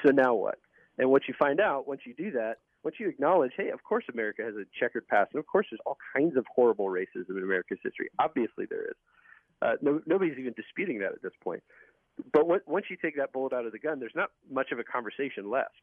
So 0.06 0.12
now 0.12 0.36
what? 0.36 0.60
And 0.98 1.10
what 1.10 1.27
you 1.27 1.34
find 1.38 1.60
out 1.60 1.88
once 1.88 2.01
you 2.06 2.13
do 2.13 2.32
that, 2.32 2.58
once 2.84 2.96
you 3.00 3.10
acknowledge, 3.10 3.51
hey, 3.58 3.70
of 3.70 3.84
course 3.84 4.06
America 4.12 4.41
has 4.44 4.56
a 4.56 4.63
checkered 4.79 5.08
past, 5.08 5.32
and 5.34 5.39
of 5.39 5.48
course 5.48 5.68
there's 5.70 5.82
all 5.86 5.98
kinds 6.15 6.38
of 6.38 6.46
horrible 6.53 6.88
racism 6.88 7.32
in 7.32 7.44
America's 7.44 7.79
history. 7.84 8.10
Obviously 8.20 8.65
there 8.70 8.86
is. 8.86 8.96
Uh, 9.62 9.74
no, 9.82 10.01
nobody's 10.06 10.38
even 10.38 10.53
disputing 10.53 11.00
that 11.00 11.12
at 11.12 11.22
this 11.22 11.34
point. 11.44 11.62
But 12.34 12.48
what, 12.48 12.68
once 12.68 12.86
you 12.89 12.98
take 13.01 13.18
that 13.18 13.32
bullet 13.34 13.53
out 13.53 13.65
of 13.65 13.72
the 13.72 13.79
gun, 13.79 14.00
there's 14.00 14.15
not 14.15 14.29
much 14.50 14.72
of 14.72 14.79
a 14.79 14.84
conversation 14.84 15.50
left. 15.50 15.75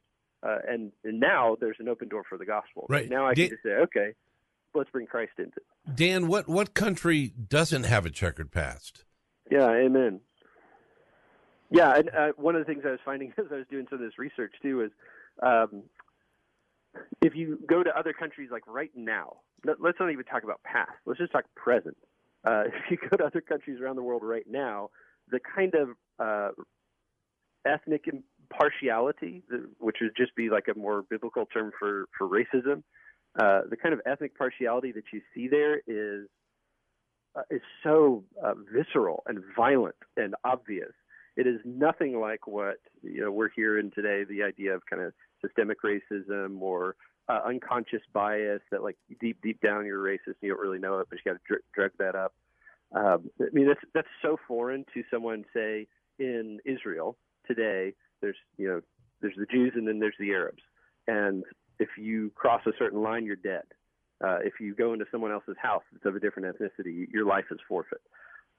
Uh, 0.47 0.59
and, 0.67 0.91
and 1.03 1.19
now 1.19 1.57
there's 1.59 1.77
an 1.79 1.89
open 1.89 2.07
door 2.07 2.23
for 2.27 2.37
the 2.37 2.45
gospel. 2.45 2.85
Right. 2.89 3.09
Now 3.09 3.27
I 3.27 3.33
can 3.33 3.49
just 3.49 3.63
say, 3.63 3.71
okay, 3.71 4.13
let's 4.73 4.89
bring 4.89 5.05
Christ 5.05 5.33
into 5.37 5.57
it. 5.57 5.95
Dan, 5.95 6.27
what, 6.27 6.47
what 6.47 6.73
country 6.73 7.33
doesn't 7.49 7.83
have 7.83 8.05
a 8.05 8.09
checkered 8.09 8.51
past? 8.51 9.03
Yeah, 9.51 9.69
amen. 9.69 10.21
Yeah, 11.69 11.95
and 11.95 12.09
uh, 12.09 12.27
one 12.37 12.55
of 12.55 12.65
the 12.65 12.65
things 12.65 12.83
I 12.85 12.91
was 12.91 12.99
finding 13.03 13.33
as 13.37 13.45
I 13.51 13.55
was 13.55 13.65
doing 13.69 13.87
some 13.89 13.99
of 13.99 14.05
this 14.05 14.17
research 14.17 14.53
too 14.61 14.83
is 14.83 14.91
um, 15.43 15.83
if 17.21 17.35
you 17.35 17.59
go 17.67 17.83
to 17.83 17.97
other 17.97 18.13
countries 18.13 18.49
like 18.51 18.65
right 18.67 18.91
now, 18.95 19.37
let's 19.65 19.99
not 19.99 20.11
even 20.11 20.23
talk 20.23 20.43
about 20.43 20.63
past. 20.63 20.91
Let's 21.05 21.19
just 21.19 21.31
talk 21.31 21.43
present. 21.55 21.97
Uh, 22.45 22.63
if 22.67 22.91
you 22.91 22.97
go 23.09 23.17
to 23.17 23.25
other 23.25 23.41
countries 23.41 23.81
around 23.81 23.97
the 23.97 24.03
world 24.03 24.23
right 24.23 24.45
now, 24.49 24.91
the 25.29 25.39
kind 25.39 25.73
of 25.75 25.89
uh, 26.19 26.51
ethnic 27.65 28.05
partiality, 28.49 29.43
which 29.79 29.97
would 30.01 30.15
just 30.15 30.35
be 30.35 30.49
like 30.49 30.65
a 30.73 30.77
more 30.77 31.03
biblical 31.09 31.45
term 31.45 31.71
for 31.79 32.07
for 32.17 32.27
racism, 32.27 32.83
uh, 33.39 33.61
the 33.69 33.77
kind 33.77 33.93
of 33.93 34.01
ethnic 34.05 34.37
partiality 34.37 34.91
that 34.91 35.03
you 35.13 35.21
see 35.33 35.47
there 35.47 35.81
is 35.87 36.27
uh, 37.35 37.41
is 37.51 37.61
so 37.83 38.23
uh, 38.43 38.53
visceral 38.73 39.23
and 39.27 39.43
violent 39.55 39.95
and 40.15 40.35
obvious. 40.43 40.91
It 41.35 41.45
is 41.45 41.59
nothing 41.63 42.19
like 42.19 42.47
what 42.47 42.77
you 43.03 43.21
know 43.21 43.31
we're 43.31 43.49
hearing 43.55 43.91
today. 43.93 44.23
The 44.23 44.43
idea 44.43 44.73
of 44.73 44.81
kind 44.89 45.03
of 45.03 45.13
systemic 45.41 45.77
racism 45.83 46.61
or 46.61 46.95
uh, 47.29 47.41
unconscious 47.45 48.01
bias 48.11 48.61
that 48.71 48.81
like 48.81 48.97
deep 49.19 49.37
deep 49.43 49.61
down 49.61 49.85
you're 49.85 49.99
racist 50.03 50.17
and 50.27 50.35
you 50.41 50.49
don't 50.49 50.59
really 50.61 50.79
know 50.79 50.99
it, 50.99 51.07
but 51.09 51.19
you 51.19 51.31
got 51.31 51.37
to 51.37 51.43
dr- 51.47 51.61
drug 51.75 51.91
that 51.99 52.15
up. 52.15 52.33
Um, 52.95 53.29
I 53.39 53.49
mean 53.53 53.67
that's 53.67 53.81
that's 53.93 54.07
so 54.23 54.37
foreign 54.47 54.83
to 54.95 55.03
someone 55.11 55.45
say 55.53 55.87
in 56.17 56.59
Israel 56.65 57.17
today. 57.45 57.93
There's 58.21 58.37
you 58.57 58.67
know 58.67 58.81
there's 59.21 59.35
the 59.37 59.45
Jews 59.45 59.73
and 59.75 59.87
then 59.87 59.99
there's 59.99 60.15
the 60.19 60.31
Arabs, 60.31 60.63
and 61.07 61.43
if 61.79 61.89
you 61.97 62.31
cross 62.35 62.61
a 62.65 62.71
certain 62.77 63.01
line, 63.01 63.25
you're 63.25 63.35
dead. 63.35 63.63
Uh, 64.23 64.39
if 64.43 64.53
you 64.59 64.73
go 64.73 64.93
into 64.93 65.05
someone 65.11 65.31
else's 65.31 65.55
house 65.61 65.83
that's 65.91 66.05
of 66.05 66.15
a 66.15 66.19
different 66.19 66.55
ethnicity, 66.55 67.05
your 67.11 67.25
life 67.25 67.45
is 67.51 67.59
forfeit. 67.67 68.01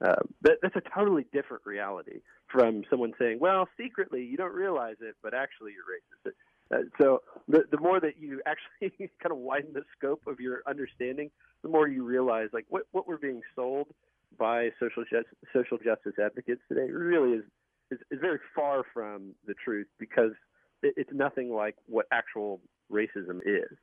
Uh, 0.01 0.15
that, 0.41 0.57
that's 0.61 0.77
a 0.77 0.81
totally 0.95 1.25
different 1.33 1.61
reality 1.65 2.21
from 2.47 2.83
someone 2.89 3.11
saying, 3.19 3.39
"Well, 3.39 3.67
secretly 3.77 4.23
you 4.23 4.37
don't 4.37 4.53
realize 4.53 4.95
it, 5.01 5.15
but 5.21 5.33
actually 5.33 5.73
you're 5.73 5.83
racist." 5.83 6.35
Uh, 6.71 6.83
so 7.01 7.21
the 7.47 7.63
the 7.71 7.79
more 7.79 7.99
that 7.99 8.17
you 8.17 8.41
actually 8.45 9.09
kind 9.21 9.31
of 9.31 9.37
widen 9.37 9.73
the 9.73 9.83
scope 9.97 10.21
of 10.27 10.39
your 10.39 10.61
understanding, 10.67 11.29
the 11.63 11.69
more 11.69 11.87
you 11.87 12.03
realize 12.03 12.47
like 12.53 12.65
what 12.69 12.83
what 12.91 13.07
we're 13.07 13.17
being 13.17 13.41
sold 13.55 13.87
by 14.37 14.69
social 14.79 15.03
just, 15.11 15.27
social 15.53 15.77
justice 15.77 16.13
advocates 16.23 16.61
today 16.69 16.89
really 16.91 17.37
is, 17.37 17.43
is 17.91 17.99
is 18.11 18.19
very 18.21 18.39
far 18.55 18.83
from 18.93 19.33
the 19.45 19.53
truth 19.63 19.87
because 19.99 20.31
it, 20.83 20.93
it's 20.97 21.11
nothing 21.13 21.53
like 21.53 21.75
what 21.85 22.05
actual 22.11 22.61
racism 22.91 23.39
is. 23.45 23.77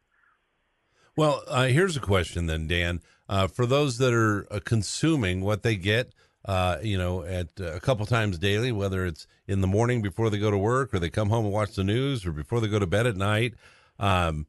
Well, 1.16 1.42
uh, 1.48 1.66
here's 1.66 1.96
a 1.96 2.00
question 2.00 2.46
then, 2.46 2.66
Dan. 2.66 3.00
Uh, 3.28 3.46
for 3.46 3.66
those 3.66 3.98
that 3.98 4.12
are 4.12 4.46
uh, 4.52 4.60
consuming 4.62 5.40
what 5.40 5.62
they 5.62 5.76
get 5.76 6.12
uh, 6.46 6.78
you 6.80 6.96
know, 6.96 7.25
at 7.25 7.48
uh, 7.60 7.72
a 7.72 7.80
couple 7.80 8.06
times 8.06 8.38
daily, 8.38 8.70
whether 8.70 9.04
it's 9.04 9.26
in 9.48 9.60
the 9.60 9.66
morning 9.66 10.00
before 10.00 10.30
they 10.30 10.38
go 10.38 10.50
to 10.50 10.56
work, 10.56 10.94
or 10.94 11.00
they 11.00 11.10
come 11.10 11.28
home 11.28 11.44
and 11.44 11.52
watch 11.52 11.72
the 11.72 11.82
news, 11.82 12.25
or 12.25 12.30
before 12.30 12.60
they 12.60 12.68
go 12.68 12.78
to 12.78 12.86
bed 12.86 13.06
at 13.06 13.16
night. 13.16 13.54
Um, 13.98 14.46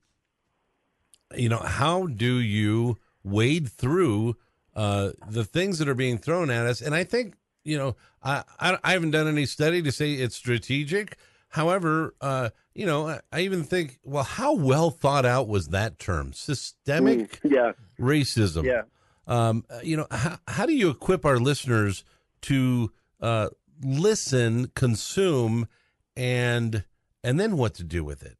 you 1.35 1.49
know, 1.49 1.57
how 1.57 2.05
do 2.05 2.39
you 2.39 2.97
wade 3.23 3.67
through 3.67 4.37
uh, 4.75 5.11
the 5.27 5.43
things 5.43 5.79
that 5.79 5.89
are 5.89 5.95
being 5.95 6.19
thrown 6.19 6.51
at 6.51 6.67
us? 6.67 6.81
And 6.81 6.93
I 6.93 7.03
think, 7.03 7.33
you 7.67 7.77
know, 7.77 7.95
I, 8.23 8.43
I, 8.59 8.77
I 8.83 8.93
haven't 8.93 9.11
done 9.11 9.27
any 9.27 9.45
study 9.45 9.81
to 9.81 9.91
say 9.91 10.13
it's 10.13 10.35
strategic. 10.35 11.17
However, 11.49 12.15
uh, 12.21 12.49
you 12.73 12.85
know, 12.85 13.07
I, 13.07 13.19
I, 13.31 13.41
even 13.41 13.63
think, 13.63 13.99
well, 14.03 14.23
how 14.23 14.53
well 14.53 14.89
thought 14.89 15.25
out 15.25 15.47
was 15.47 15.69
that 15.69 15.99
term? 15.99 16.33
Systemic 16.33 17.41
mm, 17.41 17.51
yeah. 17.51 17.71
racism. 17.99 18.63
Yeah. 18.63 18.83
Um, 19.27 19.65
you 19.83 19.97
know, 19.97 20.07
how, 20.09 20.39
how 20.47 20.65
do 20.65 20.73
you 20.73 20.89
equip 20.89 21.25
our 21.25 21.37
listeners 21.37 22.03
to 22.43 22.91
uh, 23.21 23.49
listen, 23.83 24.71
consume, 24.73 25.67
and 26.15 26.85
and 27.23 27.39
then 27.39 27.57
what 27.57 27.73
to 27.75 27.83
do 27.83 28.03
with 28.03 28.23
it? 28.23 28.37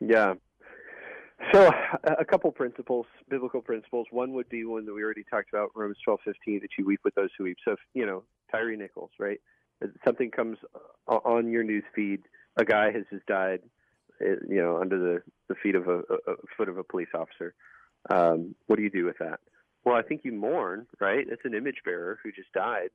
Yeah. 0.00 0.34
So 1.50 1.70
a 2.04 2.24
couple 2.24 2.50
principles, 2.52 3.06
biblical 3.28 3.60
principles. 3.60 4.06
One 4.10 4.32
would 4.34 4.48
be 4.48 4.64
one 4.64 4.86
that 4.86 4.94
we 4.94 5.02
already 5.02 5.24
talked 5.28 5.48
about, 5.52 5.70
Romans 5.74 5.98
twelve 6.04 6.20
fifteen, 6.24 6.60
that 6.60 6.70
you 6.78 6.86
weep 6.86 7.00
with 7.04 7.14
those 7.14 7.30
who 7.36 7.44
weep. 7.44 7.58
So, 7.64 7.72
if, 7.72 7.78
you 7.94 8.06
know, 8.06 8.22
Tyree 8.50 8.76
Nichols, 8.76 9.10
right? 9.18 9.40
Something 10.04 10.30
comes 10.30 10.58
on 11.06 11.50
your 11.50 11.64
news 11.64 11.84
feed. 11.94 12.20
A 12.56 12.64
guy 12.64 12.92
has 12.92 13.04
just 13.10 13.26
died, 13.26 13.60
eh, 14.20 14.36
you 14.48 14.62
know, 14.62 14.78
under 14.78 14.98
the, 14.98 15.22
the 15.48 15.54
feet 15.62 15.74
of 15.74 15.88
a, 15.88 15.98
a 16.00 16.36
foot 16.56 16.68
of 16.68 16.78
a 16.78 16.84
police 16.84 17.08
officer. 17.14 17.54
Um, 18.10 18.54
what 18.66 18.76
do 18.76 18.82
you 18.82 18.90
do 18.90 19.04
with 19.04 19.18
that? 19.18 19.40
Well, 19.84 19.96
I 19.96 20.02
think 20.02 20.20
you 20.24 20.32
mourn, 20.32 20.86
right? 21.00 21.26
It's 21.28 21.44
an 21.44 21.54
image 21.54 21.82
bearer 21.84 22.18
who 22.22 22.30
just 22.30 22.52
died, 22.52 22.90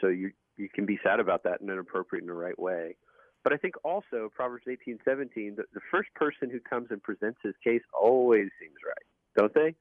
so 0.00 0.08
you 0.08 0.32
you 0.56 0.68
can 0.68 0.84
be 0.84 0.98
sad 1.02 1.20
about 1.20 1.44
that 1.44 1.60
in 1.62 1.70
an 1.70 1.78
appropriate 1.78 2.22
and 2.22 2.28
the 2.28 2.34
right 2.34 2.58
way. 2.58 2.96
But 3.42 3.52
I 3.52 3.56
think 3.56 3.74
also 3.84 4.30
Proverbs 4.34 4.64
eighteen 4.68 4.98
seventeen, 5.04 5.54
the, 5.56 5.64
the 5.72 5.80
first 5.90 6.12
person 6.14 6.50
who 6.50 6.60
comes 6.60 6.88
and 6.90 7.02
presents 7.02 7.38
his 7.42 7.54
case 7.64 7.82
always 7.98 8.48
seems 8.60 8.76
right, 8.86 9.06
don't 9.36 9.54
they? 9.54 9.74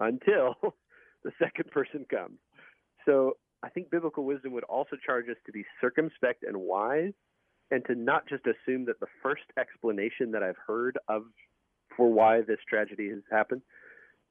Until 0.00 0.56
the 1.24 1.30
second 1.38 1.70
person 1.70 2.06
comes. 2.10 2.38
So 3.06 3.36
I 3.62 3.68
think 3.68 3.90
biblical 3.90 4.24
wisdom 4.24 4.52
would 4.52 4.64
also 4.64 4.96
charge 5.04 5.28
us 5.28 5.36
to 5.46 5.52
be 5.52 5.64
circumspect 5.80 6.42
and 6.42 6.56
wise, 6.56 7.12
and 7.70 7.84
to 7.86 7.94
not 7.94 8.28
just 8.28 8.44
assume 8.46 8.84
that 8.86 9.00
the 9.00 9.06
first 9.22 9.44
explanation 9.58 10.32
that 10.32 10.42
I've 10.42 10.58
heard 10.66 10.98
of 11.08 11.22
for 11.96 12.12
why 12.12 12.40
this 12.40 12.58
tragedy 12.68 13.08
has 13.10 13.22
happened 13.30 13.62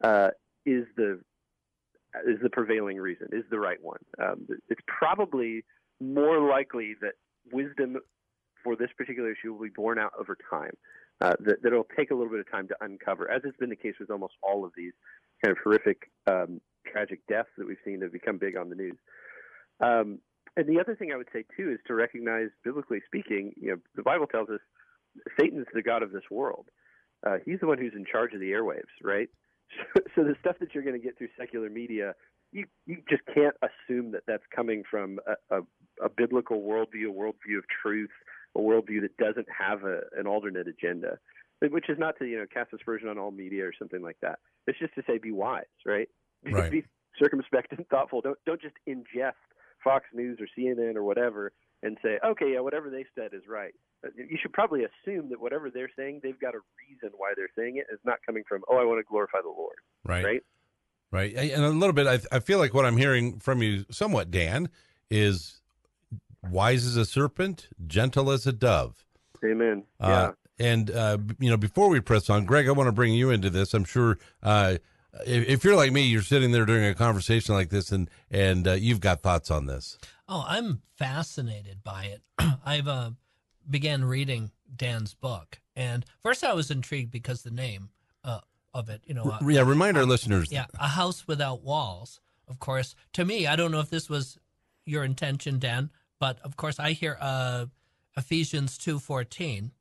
uh, 0.04 0.30
is 0.66 0.86
the 0.98 1.20
is 2.28 2.40
the 2.44 2.50
prevailing 2.50 2.98
reason, 2.98 3.28
is 3.32 3.44
the 3.50 3.60
right 3.60 3.82
one. 3.82 4.00
Um, 4.22 4.48
it's 4.70 4.82
probably 4.88 5.64
more 6.00 6.48
likely 6.48 6.94
that 7.02 7.14
wisdom 7.52 7.98
for 8.64 8.76
this 8.76 8.90
particular 8.98 9.32
issue 9.32 9.54
will 9.54 9.64
be 9.64 9.70
borne 9.70 10.00
out 10.00 10.14
over 10.20 10.38
time. 10.50 10.76
Uh, 11.22 11.34
that, 11.40 11.62
that 11.62 11.68
it'll 11.68 11.88
take 11.96 12.12
a 12.12 12.16
little 12.16 12.32
bit 12.32 12.40
of 12.40 12.52
time 12.52 12.68
to 12.68 12.76
uncover, 12.82 13.30
as 13.30 13.42
has 13.44 13.54
been 13.60 13.70
the 13.70 13.76
case 13.76 13.94
with 14.00 14.10
almost 14.10 14.34
all 14.42 14.66
of 14.66 14.72
these 14.76 14.94
kind 15.44 15.52
of 15.52 15.58
horrific, 15.64 16.10
um, 16.28 16.60
tragic 16.92 17.20
deaths 17.28 17.50
that 17.58 17.68
we've 17.68 17.78
seen 17.86 18.00
that 18.00 18.06
have 18.06 18.14
become 18.14 18.38
big 18.38 18.58
on 18.58 18.70
the 18.70 18.76
news. 18.76 18.98
Um, 19.80 20.20
and 20.58 20.68
the 20.68 20.80
other 20.80 20.96
thing 20.96 21.12
I 21.14 21.18
would 21.18 21.30
say 21.34 21.46
too 21.56 21.72
is 21.72 21.80
to 21.88 21.94
recognize, 21.94 22.50
biblically 22.64 23.02
speaking, 23.06 23.54
you 23.56 23.72
know, 23.72 23.78
the 23.96 24.04
Bible 24.04 24.28
tells 24.28 24.50
us 24.50 24.60
Satan's 25.40 25.68
the 25.74 25.82
god 25.82 26.04
of 26.04 26.12
this 26.12 26.24
world. 26.30 26.68
Uh, 27.26 27.38
he's 27.46 27.60
the 27.60 27.68
one 27.68 27.78
who's 27.78 27.94
in 27.96 28.06
charge 28.06 28.34
of 28.34 28.40
the 28.40 28.52
airwaves, 28.52 28.92
right? 29.02 29.30
so 30.16 30.24
the 30.24 30.36
stuff 30.40 30.58
that 30.60 30.74
you're 30.74 30.84
going 30.84 31.00
to 31.00 31.04
get 31.04 31.18
through 31.18 31.30
secular 31.40 31.70
media, 31.70 32.14
you 32.52 32.66
you 32.86 32.98
just 33.10 33.24
can't 33.34 33.56
assume 33.62 34.12
that 34.12 34.24
that's 34.28 34.44
coming 34.56 34.84
from 34.90 35.20
a, 35.26 35.58
a, 35.58 35.62
a 36.06 36.10
biblical 36.10 36.62
worldview, 36.62 37.10
a 37.10 37.14
worldview 37.14 37.58
of 37.58 37.64
truth, 37.82 38.12
a 38.56 38.60
worldview 38.60 39.02
that 39.02 39.18
doesn't 39.18 39.48
have 39.50 39.84
a, 39.84 40.02
an 40.18 40.28
alternate 40.28 40.68
agenda. 40.68 41.18
Which 41.62 41.90
is 41.90 41.98
not 41.98 42.18
to 42.20 42.26
you 42.26 42.38
know 42.38 42.46
cast 42.54 42.74
aspersion 42.74 43.08
on 43.08 43.18
all 43.18 43.32
media 43.32 43.66
or 43.66 43.72
something 43.78 44.02
like 44.02 44.18
that. 44.22 44.40
It's 44.68 44.80
just 44.80 44.96
to 44.96 45.04
say 45.08 45.18
be 45.18 45.32
wise, 45.32 45.64
right? 45.86 46.10
right. 46.46 46.70
be 46.70 46.84
circumspect 47.22 47.72
and 47.72 47.88
thoughtful. 47.88 48.20
Don't 48.22 48.38
don't 48.46 48.62
just 48.62 48.76
ingest 48.88 49.40
Fox 49.84 50.06
News 50.14 50.40
or 50.42 50.48
CNN 50.58 50.96
or 50.96 51.04
whatever 51.04 51.54
and 51.84 51.98
say, 52.02 52.18
okay, 52.26 52.54
yeah, 52.54 52.62
whatever 52.62 52.90
they 52.90 53.06
said 53.14 53.34
is 53.34 53.44
right. 53.48 53.74
Uh, 54.06 54.10
you 54.16 54.38
should 54.42 54.54
probably 54.54 54.84
assume 54.84 55.30
that 55.30 55.40
whatever 55.40 55.70
they're 55.70 55.92
saying, 55.98 56.22
they've 56.24 56.40
got 56.40 56.56
a 56.56 56.60
reason 56.88 57.10
why 57.18 57.34
they're 57.36 57.50
saying 57.58 57.78
it. 57.78 57.86
It's 57.92 58.04
not 58.06 58.20
coming 58.26 58.44
from, 58.48 58.64
oh, 58.70 58.78
I 58.78 58.86
want 58.86 59.00
to 59.00 59.04
glorify 59.04 59.40
the 59.44 59.50
Lord. 59.50 59.76
Right. 60.04 60.24
Right. 60.24 60.44
Right. 61.12 61.36
And 61.36 61.64
a 61.64 61.70
little 61.70 61.94
bit, 61.94 62.08
I, 62.08 62.20
I 62.36 62.40
feel 62.40 62.58
like 62.58 62.74
what 62.74 62.86
I'm 62.86 62.98
hearing 62.98 63.40
from 63.40 63.62
you 63.62 63.86
somewhat, 63.92 64.32
Dan, 64.32 64.70
is 65.12 65.62
wise 66.50 66.86
as 66.86 66.98
a 66.98 67.06
serpent, 67.06 67.68
gentle 67.86 68.32
as 68.32 68.46
a 68.48 68.54
dove. 68.54 69.06
Amen. 69.44 69.84
Uh, 70.00 70.32
yeah. 70.60 70.66
And, 70.66 70.92
uh, 70.92 71.18
you 71.40 71.50
know, 71.50 71.58
before 71.58 71.90
we 71.90 72.00
press 72.00 72.30
on, 72.30 72.46
Greg, 72.46 72.68
I 72.68 72.72
want 72.72 72.88
to 72.88 72.92
bring 72.92 73.14
you 73.14 73.32
into 73.32 73.50
this. 73.50 73.74
I'm 73.74 73.86
sure 73.86 74.18
uh, 74.42 74.78
if, 75.26 75.48
if 75.48 75.64
you're 75.64 75.76
like 75.76 75.92
me, 75.92 76.04
you're 76.04 76.22
sitting 76.22 76.52
there 76.52 76.66
during 76.66 76.86
a 76.86 76.96
conversation 76.96 77.56
like 77.56 77.70
this, 77.70 77.92
and 77.92 78.10
and 78.32 78.68
uh, 78.68 78.74
you've 78.74 79.00
got 79.00 79.22
thoughts 79.22 79.52
on 79.52 79.66
this. 79.66 79.98
Oh, 80.28 80.44
I'm 80.48 80.82
fascinated 80.98 81.84
by 81.84 82.06
it. 82.06 82.22
I've 82.66 82.88
uh, 82.88 83.12
began 83.70 84.06
reading 84.06 84.52
Dan's 84.76 85.14
book, 85.14 85.60
and 85.76 86.06
first 86.24 86.44
I 86.44 86.54
was 86.54 86.72
intrigued 86.72 87.12
because 87.12 87.44
the 87.44 87.52
name 87.52 87.90
uh, 88.24 88.40
of 88.74 88.90
it, 88.90 89.02
you 89.06 89.14
know, 89.14 89.24
uh, 89.24 89.40
yeah. 89.48 89.62
Remind 89.62 89.98
our 89.98 90.06
listeners. 90.06 90.52
Yeah, 90.52 90.66
a 90.80 90.88
house 90.88 91.28
without 91.28 91.64
walls. 91.64 92.20
Of 92.48 92.60
course, 92.60 92.96
to 93.14 93.24
me, 93.24 93.48
I 93.48 93.56
don't 93.56 93.72
know 93.72 93.80
if 93.80 93.90
this 93.90 94.10
was 94.10 94.38
your 94.86 95.04
intention, 95.04 95.60
Dan, 95.60 95.92
but 96.20 96.40
of 96.44 96.56
course, 96.58 96.80
I 96.80 96.92
hear 96.92 97.18
uh, 97.20 97.66
Ephesians 98.18 98.78
two 98.78 99.00
fourteen, 99.00 99.72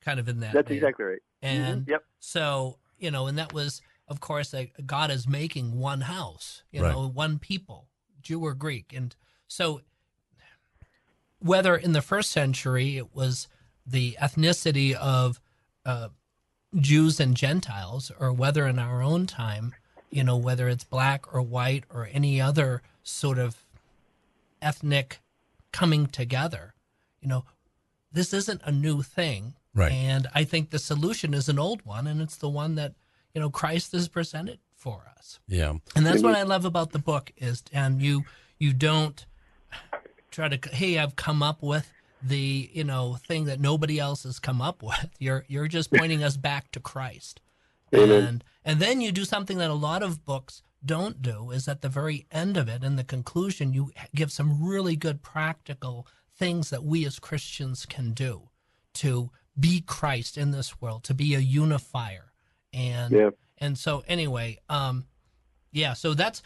kind 0.00 0.20
of 0.20 0.28
in 0.28 0.40
that. 0.40 0.52
That's 0.52 0.68
vein. 0.68 0.78
exactly 0.78 1.04
right. 1.04 1.18
And 1.42 1.82
mm-hmm. 1.82 1.90
yep. 1.90 2.04
so 2.18 2.78
you 2.98 3.10
know, 3.10 3.26
and 3.26 3.38
that 3.38 3.52
was, 3.52 3.80
of 4.08 4.20
course, 4.20 4.52
a, 4.52 4.70
God 4.84 5.10
is 5.10 5.26
making 5.26 5.78
one 5.78 6.02
house, 6.02 6.62
you 6.70 6.82
Right. 6.82 6.92
know, 6.92 7.08
one 7.08 7.38
people, 7.38 7.88
Jew 8.20 8.40
or 8.40 8.54
Greek, 8.54 8.92
and 8.94 9.14
so 9.48 9.80
whether 11.38 11.74
in 11.74 11.92
the 11.92 12.02
first 12.02 12.30
century 12.30 12.96
it 12.98 13.14
was 13.14 13.48
the 13.86 14.16
ethnicity 14.20 14.92
of 14.94 15.40
uh, 15.86 16.08
Jews 16.76 17.18
and 17.18 17.34
Gentiles, 17.34 18.12
or 18.20 18.32
whether 18.32 18.66
in 18.66 18.78
our 18.78 19.02
own 19.02 19.26
time, 19.26 19.74
you 20.10 20.22
know, 20.22 20.36
whether 20.36 20.68
it's 20.68 20.84
black 20.84 21.32
or 21.32 21.40
white 21.40 21.84
or 21.92 22.08
any 22.12 22.40
other 22.40 22.82
sort 23.02 23.38
of 23.38 23.64
ethnic 24.60 25.20
coming 25.72 26.06
together, 26.06 26.74
you 27.20 27.28
know, 27.28 27.44
this 28.12 28.32
isn't 28.32 28.60
a 28.64 28.72
new 28.72 29.02
thing. 29.02 29.54
Right. 29.74 29.92
And 29.92 30.26
I 30.34 30.44
think 30.44 30.70
the 30.70 30.78
solution 30.78 31.32
is 31.32 31.48
an 31.48 31.58
old 31.58 31.84
one, 31.84 32.06
and 32.06 32.20
it's 32.20 32.36
the 32.36 32.48
one 32.48 32.74
that, 32.74 32.94
you 33.34 33.40
know, 33.40 33.50
Christ 33.50 33.92
has 33.92 34.08
presented 34.08 34.58
for 34.74 35.12
us. 35.16 35.38
Yeah. 35.46 35.74
And 35.94 36.04
that's 36.04 36.22
what 36.22 36.34
I 36.34 36.42
love 36.42 36.64
about 36.64 36.92
the 36.92 36.98
book 36.98 37.32
is, 37.36 37.62
and 37.72 38.00
you 38.02 38.24
you 38.58 38.72
don't 38.72 39.24
try 40.30 40.48
to 40.48 40.68
hey 40.70 40.98
I've 40.98 41.16
come 41.16 41.42
up 41.42 41.62
with 41.62 41.92
the 42.22 42.70
you 42.72 42.84
know 42.84 43.16
thing 43.26 43.44
that 43.44 43.60
nobody 43.60 43.98
else 43.98 44.22
has 44.24 44.38
come 44.38 44.62
up 44.62 44.82
with. 44.82 45.10
You're 45.18 45.44
you're 45.48 45.68
just 45.68 45.92
pointing 45.92 46.24
us 46.24 46.36
back 46.36 46.72
to 46.72 46.80
Christ, 46.80 47.40
Amen. 47.94 48.24
and 48.24 48.44
and 48.64 48.80
then 48.80 49.00
you 49.00 49.12
do 49.12 49.24
something 49.24 49.58
that 49.58 49.70
a 49.70 49.74
lot 49.74 50.02
of 50.02 50.24
books 50.24 50.62
don't 50.84 51.20
do 51.22 51.50
is 51.50 51.68
at 51.68 51.82
the 51.82 51.88
very 51.88 52.26
end 52.30 52.56
of 52.56 52.68
it 52.68 52.82
in 52.82 52.96
the 52.96 53.04
conclusion 53.04 53.72
you 53.72 53.90
give 54.14 54.32
some 54.32 54.62
really 54.66 54.96
good 54.96 55.22
practical 55.22 56.06
things 56.36 56.70
that 56.70 56.84
we 56.84 57.04
as 57.04 57.18
Christians 57.18 57.84
can 57.86 58.12
do 58.12 58.48
to 58.94 59.30
be 59.58 59.82
Christ 59.86 60.38
in 60.38 60.52
this 60.52 60.80
world 60.80 61.04
to 61.04 61.14
be 61.14 61.34
a 61.34 61.38
unifier 61.38 62.32
and 62.72 63.12
Yeah. 63.12 63.30
and 63.58 63.76
so 63.76 64.02
anyway 64.08 64.58
um 64.68 65.04
yeah 65.72 65.92
so 65.92 66.14
that's 66.14 66.42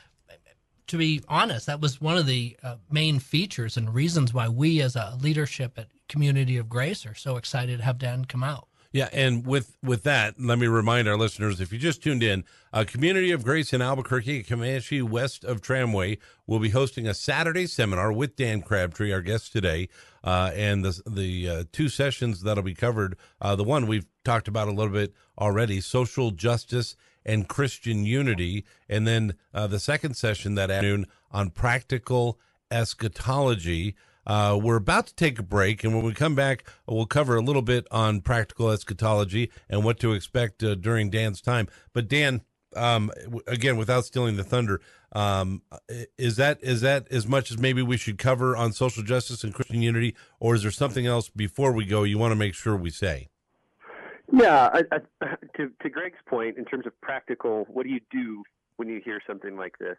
to 0.88 0.98
be 0.98 1.22
honest 1.28 1.66
that 1.66 1.80
was 1.80 2.00
one 2.00 2.16
of 2.16 2.26
the 2.26 2.56
uh, 2.62 2.76
main 2.90 3.18
features 3.18 3.76
and 3.76 3.94
reasons 3.94 4.34
why 4.34 4.48
we 4.48 4.80
as 4.82 4.96
a 4.96 5.16
leadership 5.20 5.78
at 5.78 5.88
community 6.08 6.56
of 6.56 6.68
grace 6.68 7.06
are 7.06 7.14
so 7.14 7.36
excited 7.36 7.78
to 7.78 7.84
have 7.84 7.98
dan 7.98 8.24
come 8.24 8.42
out 8.42 8.68
Yeah, 8.94 9.08
and 9.12 9.44
with 9.44 9.76
with 9.82 10.04
that, 10.04 10.36
let 10.38 10.56
me 10.56 10.68
remind 10.68 11.08
our 11.08 11.18
listeners: 11.18 11.60
if 11.60 11.72
you 11.72 11.80
just 11.80 12.00
tuned 12.00 12.22
in, 12.22 12.44
uh, 12.72 12.84
Community 12.86 13.32
of 13.32 13.42
Grace 13.42 13.72
in 13.72 13.82
Albuquerque, 13.82 14.44
Comanche, 14.44 15.02
west 15.02 15.42
of 15.42 15.60
Tramway, 15.60 16.18
will 16.46 16.60
be 16.60 16.68
hosting 16.68 17.08
a 17.08 17.12
Saturday 17.12 17.66
seminar 17.66 18.12
with 18.12 18.36
Dan 18.36 18.62
Crabtree, 18.62 19.12
our 19.12 19.20
guest 19.20 19.50
today, 19.50 19.88
uh, 20.22 20.52
and 20.54 20.84
the 20.84 21.02
the 21.10 21.48
uh, 21.48 21.64
two 21.72 21.88
sessions 21.88 22.42
that'll 22.42 22.62
be 22.62 22.72
covered. 22.72 23.16
Uh, 23.40 23.56
the 23.56 23.64
one 23.64 23.88
we've 23.88 24.06
talked 24.24 24.46
about 24.46 24.68
a 24.68 24.72
little 24.72 24.92
bit 24.92 25.12
already: 25.40 25.80
social 25.80 26.30
justice 26.30 26.94
and 27.26 27.48
Christian 27.48 28.06
unity, 28.06 28.64
and 28.88 29.08
then 29.08 29.34
uh, 29.52 29.66
the 29.66 29.80
second 29.80 30.14
session 30.14 30.54
that 30.54 30.70
afternoon 30.70 31.06
on 31.32 31.50
practical 31.50 32.38
eschatology. 32.70 33.96
Uh, 34.26 34.58
we're 34.60 34.76
about 34.76 35.06
to 35.06 35.14
take 35.14 35.38
a 35.38 35.42
break, 35.42 35.84
and 35.84 35.94
when 35.94 36.04
we 36.04 36.14
come 36.14 36.34
back, 36.34 36.64
we'll 36.86 37.06
cover 37.06 37.36
a 37.36 37.42
little 37.42 37.62
bit 37.62 37.86
on 37.90 38.20
practical 38.20 38.70
eschatology 38.70 39.50
and 39.68 39.84
what 39.84 39.98
to 40.00 40.12
expect 40.12 40.62
uh, 40.62 40.74
during 40.74 41.10
Dan's 41.10 41.40
time. 41.40 41.68
But 41.92 42.08
Dan, 42.08 42.42
um, 42.76 43.10
again, 43.46 43.76
without 43.76 44.04
stealing 44.04 44.36
the 44.36 44.44
thunder, 44.44 44.80
um, 45.12 45.62
is 46.18 46.36
that 46.36 46.58
is 46.62 46.80
that 46.80 47.06
as 47.10 47.26
much 47.26 47.50
as 47.50 47.58
maybe 47.58 47.82
we 47.82 47.96
should 47.96 48.18
cover 48.18 48.56
on 48.56 48.72
social 48.72 49.02
justice 49.02 49.44
and 49.44 49.54
Christian 49.54 49.80
unity, 49.82 50.16
or 50.40 50.54
is 50.54 50.62
there 50.62 50.72
something 50.72 51.06
else 51.06 51.28
before 51.28 51.72
we 51.72 51.84
go 51.84 52.02
you 52.02 52.18
want 52.18 52.32
to 52.32 52.36
make 52.36 52.54
sure 52.54 52.76
we 52.76 52.90
say? 52.90 53.28
Yeah, 54.32 54.70
I, 54.72 54.82
I, 54.90 55.26
to 55.56 55.70
to 55.82 55.90
Greg's 55.90 56.18
point, 56.26 56.58
in 56.58 56.64
terms 56.64 56.86
of 56.86 57.00
practical, 57.00 57.66
what 57.68 57.84
do 57.84 57.92
you 57.92 58.00
do 58.10 58.42
when 58.76 58.88
you 58.88 59.00
hear 59.04 59.20
something 59.26 59.56
like 59.56 59.78
this? 59.78 59.96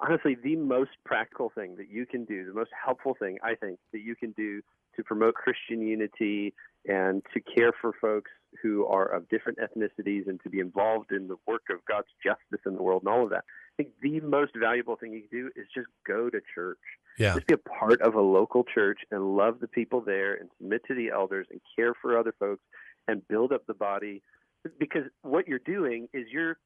Honestly, 0.00 0.36
the 0.42 0.56
most 0.56 0.90
practical 1.04 1.50
thing 1.54 1.76
that 1.76 1.90
you 1.90 2.06
can 2.06 2.24
do, 2.24 2.44
the 2.44 2.52
most 2.52 2.70
helpful 2.84 3.16
thing 3.18 3.38
I 3.42 3.54
think 3.54 3.78
that 3.92 4.00
you 4.00 4.14
can 4.14 4.32
do 4.32 4.60
to 4.96 5.04
promote 5.04 5.34
Christian 5.34 5.80
unity 5.80 6.54
and 6.86 7.22
to 7.34 7.40
care 7.40 7.72
for 7.80 7.92
folks 8.00 8.30
who 8.62 8.86
are 8.86 9.06
of 9.06 9.28
different 9.28 9.58
ethnicities 9.58 10.28
and 10.28 10.40
to 10.42 10.50
be 10.50 10.60
involved 10.60 11.12
in 11.12 11.28
the 11.28 11.36
work 11.46 11.62
of 11.70 11.84
God's 11.86 12.08
justice 12.22 12.64
in 12.66 12.74
the 12.74 12.82
world 12.82 13.02
and 13.02 13.12
all 13.12 13.24
of 13.24 13.30
that. 13.30 13.44
I 13.78 13.82
think 13.82 13.90
the 14.00 14.20
most 14.20 14.52
valuable 14.56 14.96
thing 14.96 15.12
you 15.12 15.22
can 15.28 15.38
do 15.38 15.50
is 15.56 15.66
just 15.74 15.88
go 16.06 16.30
to 16.30 16.40
church. 16.54 16.78
Yeah, 17.18 17.34
Just 17.34 17.46
be 17.46 17.54
a 17.54 17.58
part 17.58 18.00
of 18.02 18.14
a 18.14 18.20
local 18.20 18.64
church 18.64 19.00
and 19.10 19.36
love 19.36 19.60
the 19.60 19.68
people 19.68 20.00
there 20.00 20.34
and 20.34 20.48
submit 20.58 20.82
to 20.88 20.94
the 20.94 21.10
elders 21.10 21.46
and 21.50 21.60
care 21.74 21.94
for 22.00 22.18
other 22.18 22.34
folks 22.38 22.62
and 23.08 23.26
build 23.28 23.52
up 23.52 23.66
the 23.66 23.74
body 23.74 24.22
because 24.78 25.04
what 25.22 25.46
you're 25.46 25.58
doing 25.60 26.08
is 26.12 26.26
you're 26.30 26.58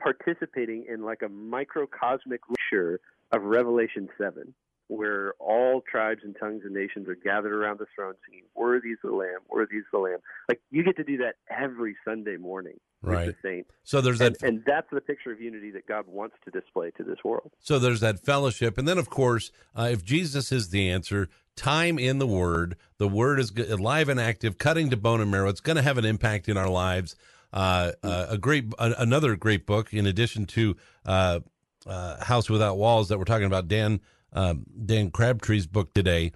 participating 0.00 0.86
in 0.88 1.02
like 1.02 1.22
a 1.22 1.28
microcosmic 1.28 2.40
picture 2.48 3.00
of 3.32 3.42
Revelation 3.42 4.08
7 4.18 4.54
where 4.88 5.32
all 5.38 5.80
tribes 5.90 6.20
and 6.24 6.36
tongues 6.38 6.60
and 6.62 6.74
nations 6.74 7.08
are 7.08 7.14
gathered 7.14 7.54
around 7.54 7.78
the 7.78 7.86
throne 7.94 8.12
singing 8.28 8.44
worthy 8.54 8.90
is 8.90 8.98
the 9.02 9.10
lamb 9.10 9.40
worthy 9.48 9.76
is 9.76 9.84
the 9.90 9.98
lamb 9.98 10.18
like 10.46 10.60
you 10.70 10.82
get 10.84 10.94
to 10.94 11.02
do 11.04 11.16
that 11.16 11.36
every 11.50 11.96
Sunday 12.04 12.36
morning 12.36 12.78
Right. 13.00 13.26
with 13.26 13.36
the 13.42 13.48
saints 13.48 13.70
so 13.82 14.00
there's 14.02 14.18
that 14.18 14.42
and 14.42 14.62
that's 14.66 14.86
the 14.92 15.00
picture 15.00 15.32
of 15.32 15.40
unity 15.40 15.70
that 15.70 15.86
God 15.86 16.06
wants 16.06 16.36
to 16.44 16.50
display 16.50 16.90
to 16.98 17.02
this 17.02 17.18
world 17.24 17.50
So 17.60 17.78
there's 17.78 18.00
that 18.00 18.20
fellowship, 18.20 18.76
and 18.78 18.86
then 18.86 18.98
of 18.98 19.08
course, 19.10 19.50
uh, 19.74 19.88
if 19.90 20.04
Jesus 20.04 20.52
is 20.52 20.68
the 20.70 20.90
answer, 20.90 21.28
time 21.56 21.98
in 21.98 22.18
the 22.18 22.26
Word, 22.26 22.76
the 22.98 23.08
Word 23.08 23.40
is 23.40 23.52
alive 23.56 24.08
and 24.08 24.18
active, 24.20 24.58
cutting 24.58 24.90
to 24.90 24.96
bone 24.96 25.20
and 25.20 25.30
marrow. 25.30 25.48
It's 25.48 25.60
going 25.60 25.76
to 25.76 25.82
have 25.82 25.98
an 25.98 26.04
impact 26.04 26.48
in 26.48 26.56
our 26.56 26.68
lives. 26.68 27.14
Uh, 27.54 27.92
uh, 28.02 28.26
a 28.30 28.36
great, 28.36 28.64
a, 28.80 28.94
another 28.98 29.36
great 29.36 29.64
book, 29.64 29.94
in 29.94 30.06
addition 30.06 30.44
to 30.44 30.76
uh, 31.06 31.38
House 31.86 32.50
Without 32.50 32.76
Walls, 32.76 33.08
that 33.08 33.18
we're 33.18 33.24
talking 33.24 33.46
about. 33.46 33.68
Dan 33.68 34.00
um, 34.32 34.66
Dan 34.84 35.12
Crabtree's 35.12 35.68
book 35.68 35.94
today. 35.94 36.32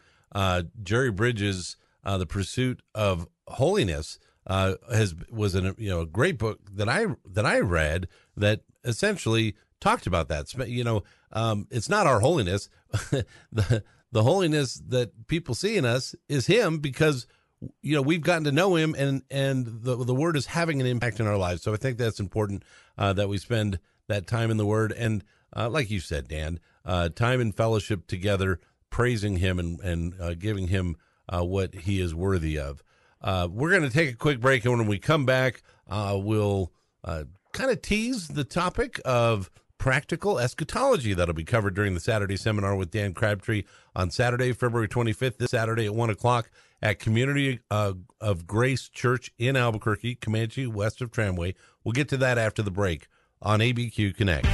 Jerry 0.82 1.10
Bridges, 1.10 1.76
The 2.04 2.26
Pursuit 2.26 2.80
of 2.94 3.26
Holiness, 3.48 4.20
has 4.46 5.16
was 5.30 5.56
an 5.56 5.74
you 5.76 5.90
know 5.90 6.02
a 6.02 6.06
great 6.06 6.38
book 6.38 6.60
that 6.72 6.88
I 6.88 7.06
that 7.26 7.44
I 7.44 7.58
read 7.58 8.06
that 8.36 8.60
essentially 8.84 9.56
talked 9.80 10.06
about 10.06 10.28
that. 10.28 10.54
You 10.68 10.84
know, 10.84 11.02
um, 11.32 11.66
it's 11.70 11.88
not 11.88 12.06
our 12.06 12.20
holiness. 12.20 12.68
the 13.52 13.82
the 14.12 14.22
holiness 14.22 14.80
that 14.88 15.26
people 15.26 15.54
see 15.54 15.76
in 15.76 15.84
us 15.84 16.14
is 16.28 16.46
Him 16.46 16.78
because 16.78 17.26
you 17.82 17.94
know 17.94 18.02
we've 18.02 18.22
gotten 18.22 18.44
to 18.44 18.52
know 18.52 18.76
Him 18.76 18.94
and 18.96 19.22
and 19.30 19.66
the 19.66 19.96
the 19.96 20.14
Word 20.14 20.36
is 20.36 20.46
having 20.46 20.80
an 20.80 20.86
impact 20.86 21.20
in 21.20 21.26
our 21.26 21.36
lives. 21.36 21.62
So 21.62 21.72
I 21.72 21.76
think 21.76 21.98
that's 21.98 22.20
important 22.20 22.64
uh, 22.96 23.12
that 23.14 23.28
we 23.28 23.38
spend 23.38 23.78
that 24.06 24.26
time 24.26 24.50
in 24.50 24.56
the 24.56 24.66
Word 24.66 24.92
and 24.92 25.24
uh, 25.56 25.68
like 25.68 25.90
you 25.90 26.00
said, 26.00 26.28
Dan, 26.28 26.60
uh, 26.84 27.08
time 27.08 27.40
in 27.40 27.52
fellowship 27.52 28.06
together, 28.06 28.60
praising 28.90 29.36
Him 29.36 29.58
and 29.58 29.80
and 29.80 30.14
uh, 30.20 30.34
giving 30.34 30.68
Him 30.68 30.96
uh, 31.28 31.42
what 31.44 31.74
He 31.74 32.00
is 32.00 32.14
worthy 32.14 32.58
of. 32.58 32.82
Uh, 33.20 33.48
we're 33.50 33.70
going 33.70 33.82
to 33.82 33.90
take 33.90 34.10
a 34.10 34.16
quick 34.16 34.40
break, 34.40 34.64
and 34.64 34.78
when 34.78 34.86
we 34.86 34.98
come 34.98 35.26
back, 35.26 35.62
we'll 35.88 36.70
kind 37.04 37.70
of 37.70 37.82
tease 37.82 38.28
the 38.28 38.44
topic 38.44 39.00
of 39.04 39.50
practical 39.78 40.38
eschatology 40.38 41.14
that'll 41.14 41.34
be 41.34 41.44
covered 41.44 41.74
during 41.74 41.94
the 41.94 42.00
Saturday 42.00 42.36
seminar 42.36 42.76
with 42.76 42.90
Dan 42.90 43.14
Crabtree 43.14 43.62
on 43.96 44.10
Saturday, 44.10 44.52
February 44.52 44.88
25th, 44.88 45.38
this 45.38 45.50
Saturday 45.50 45.86
at 45.86 45.94
1 45.94 46.10
o'clock 46.10 46.50
at 46.80 46.98
Community 46.98 47.60
uh, 47.70 47.94
of 48.20 48.46
Grace 48.46 48.88
Church 48.88 49.30
in 49.38 49.56
Albuquerque, 49.56 50.16
Comanche, 50.16 50.66
west 50.66 51.00
of 51.00 51.10
Tramway. 51.10 51.54
We'll 51.84 51.92
get 51.92 52.08
to 52.10 52.16
that 52.18 52.38
after 52.38 52.62
the 52.62 52.70
break 52.70 53.08
on 53.42 53.60
ABQ 53.60 54.16
Connect. 54.16 54.46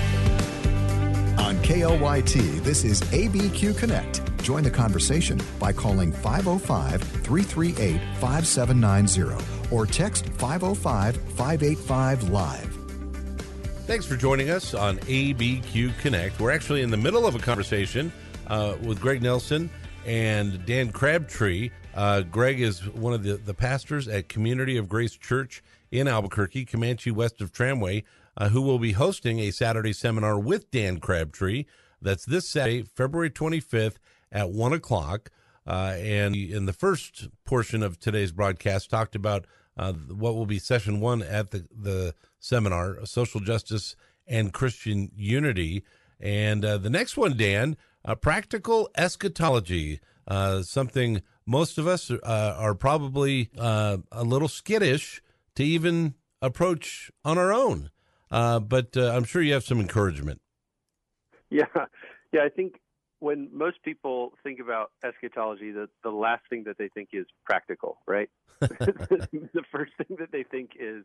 On 1.38 1.56
KLYT, 1.56 2.62
this 2.62 2.84
is 2.84 3.02
ABQ 3.02 3.76
Connect. 3.76 4.22
Join 4.42 4.62
the 4.62 4.70
conversation 4.70 5.40
by 5.58 5.72
calling 5.72 6.12
505 6.12 7.02
338 7.02 8.00
5790 8.20 9.44
or 9.70 9.86
text 9.86 10.28
505 10.28 11.16
585 11.16 12.28
Live. 12.30 12.78
Thanks 13.86 14.06
for 14.06 14.16
joining 14.16 14.48
us 14.48 14.72
on 14.72 14.98
ABQ 15.00 15.98
Connect. 15.98 16.40
We're 16.40 16.52
actually 16.52 16.82
in 16.82 16.90
the 16.90 16.96
middle 16.96 17.26
of 17.26 17.34
a 17.34 17.38
conversation 17.38 18.12
uh, 18.46 18.76
with 18.82 19.00
Greg 19.00 19.22
Nelson 19.22 19.68
and 20.06 20.64
Dan 20.64 20.90
Crabtree. 20.90 21.70
Uh, 21.94 22.22
Greg 22.22 22.60
is 22.60 22.86
one 22.88 23.12
of 23.14 23.22
the, 23.22 23.34
the 23.36 23.54
pastors 23.54 24.08
at 24.08 24.28
Community 24.28 24.76
of 24.76 24.88
Grace 24.88 25.16
Church 25.16 25.62
in 25.90 26.08
Albuquerque, 26.08 26.64
Comanche, 26.64 27.10
west 27.12 27.40
of 27.40 27.52
Tramway. 27.52 28.02
uh, 28.36 28.48
who 28.48 28.62
will 28.62 28.78
be 28.78 28.92
hosting 28.92 29.38
a 29.38 29.50
Saturday 29.50 29.92
seminar 29.92 30.38
with 30.38 30.70
Dan 30.70 30.98
Crabtree. 30.98 31.64
That's 32.00 32.24
this 32.24 32.48
Saturday, 32.48 32.82
February 32.82 33.30
25th 33.30 33.96
at 34.32 34.50
1 34.50 34.72
o'clock. 34.72 35.30
Uh, 35.66 35.94
and 35.98 36.36
in 36.36 36.66
the 36.66 36.72
first 36.72 37.28
portion 37.44 37.82
of 37.82 37.98
today's 37.98 38.32
broadcast, 38.32 38.90
talked 38.90 39.14
about 39.14 39.46
uh, 39.76 39.92
what 39.92 40.34
will 40.34 40.46
be 40.46 40.58
session 40.58 41.00
one 41.00 41.22
at 41.22 41.50
the, 41.50 41.66
the 41.74 42.14
seminar, 42.38 43.04
Social 43.06 43.40
Justice 43.40 43.96
and 44.26 44.52
Christian 44.52 45.10
Unity. 45.16 45.84
And 46.20 46.64
uh, 46.64 46.78
the 46.78 46.90
next 46.90 47.16
one, 47.16 47.36
Dan, 47.36 47.76
uh, 48.04 48.14
Practical 48.14 48.90
Eschatology, 48.96 50.00
something 50.62 51.22
most 51.46 51.78
of 51.78 51.86
us 51.86 52.10
uh, 52.10 52.18
are 52.58 52.74
probably 52.74 53.50
a 53.56 54.24
little 54.24 54.48
skittish 54.48 55.22
to 55.56 55.64
even 55.64 56.14
approach 56.42 57.10
on 57.24 57.38
our 57.38 57.52
own. 57.52 57.90
but 58.30 58.96
I'm 58.96 59.24
sure 59.24 59.42
you 59.42 59.52
have 59.52 59.64
some 59.64 59.80
encouragement. 59.80 60.40
Yeah, 61.50 61.66
yeah. 62.32 62.42
I 62.42 62.48
think 62.48 62.80
when 63.20 63.48
most 63.52 63.82
people 63.82 64.32
think 64.42 64.60
about 64.60 64.90
eschatology, 65.04 65.70
the, 65.70 65.88
the 66.02 66.10
last 66.10 66.42
thing 66.50 66.64
that 66.64 66.76
they 66.78 66.88
think 66.88 67.10
is 67.12 67.26
practical, 67.44 67.98
right? 68.06 68.28
the 68.60 69.62
first 69.70 69.92
thing 69.96 70.16
that 70.18 70.30
they 70.32 70.42
think 70.42 70.72
is 70.78 71.04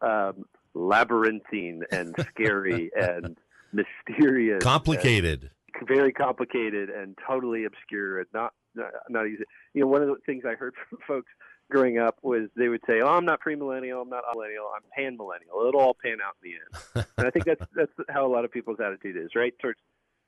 um, 0.00 0.44
labyrinthine 0.74 1.82
and 1.90 2.14
scary 2.30 2.90
and 2.94 3.36
mysterious, 3.72 4.62
complicated, 4.62 5.50
and 5.74 5.88
very 5.88 6.12
complicated 6.12 6.90
and 6.90 7.18
totally 7.26 7.64
obscure 7.64 8.18
and 8.18 8.28
not, 8.32 8.52
not 8.74 8.90
not 9.08 9.26
easy. 9.26 9.44
You 9.74 9.82
know, 9.82 9.86
one 9.88 10.02
of 10.02 10.08
the 10.08 10.16
things 10.26 10.44
I 10.46 10.54
heard 10.54 10.74
from 10.88 10.98
folks 11.06 11.30
growing 11.70 11.98
up 11.98 12.18
was 12.22 12.48
they 12.56 12.68
would 12.68 12.82
say, 12.88 13.00
"Oh, 13.00 13.08
I'm 13.08 13.24
not 13.24 13.40
premillennial, 13.40 14.02
I'm 14.02 14.10
not 14.10 14.24
amillennial, 14.24 14.68
I'm 14.74 14.82
pan 14.96 15.16
millennial. 15.16 15.66
It'll 15.68 15.80
all 15.80 15.96
pan 16.02 16.18
out 16.24 16.36
in 16.42 16.50
the 16.50 16.56
end." 16.56 17.06
and 17.18 17.26
I 17.26 17.30
think 17.30 17.44
that's 17.46 17.64
that's 17.74 17.92
how 18.08 18.26
a 18.26 18.32
lot 18.32 18.44
of 18.44 18.52
people's 18.52 18.80
attitude 18.80 19.16
is, 19.16 19.30
right? 19.34 19.54
Towards 19.60 19.78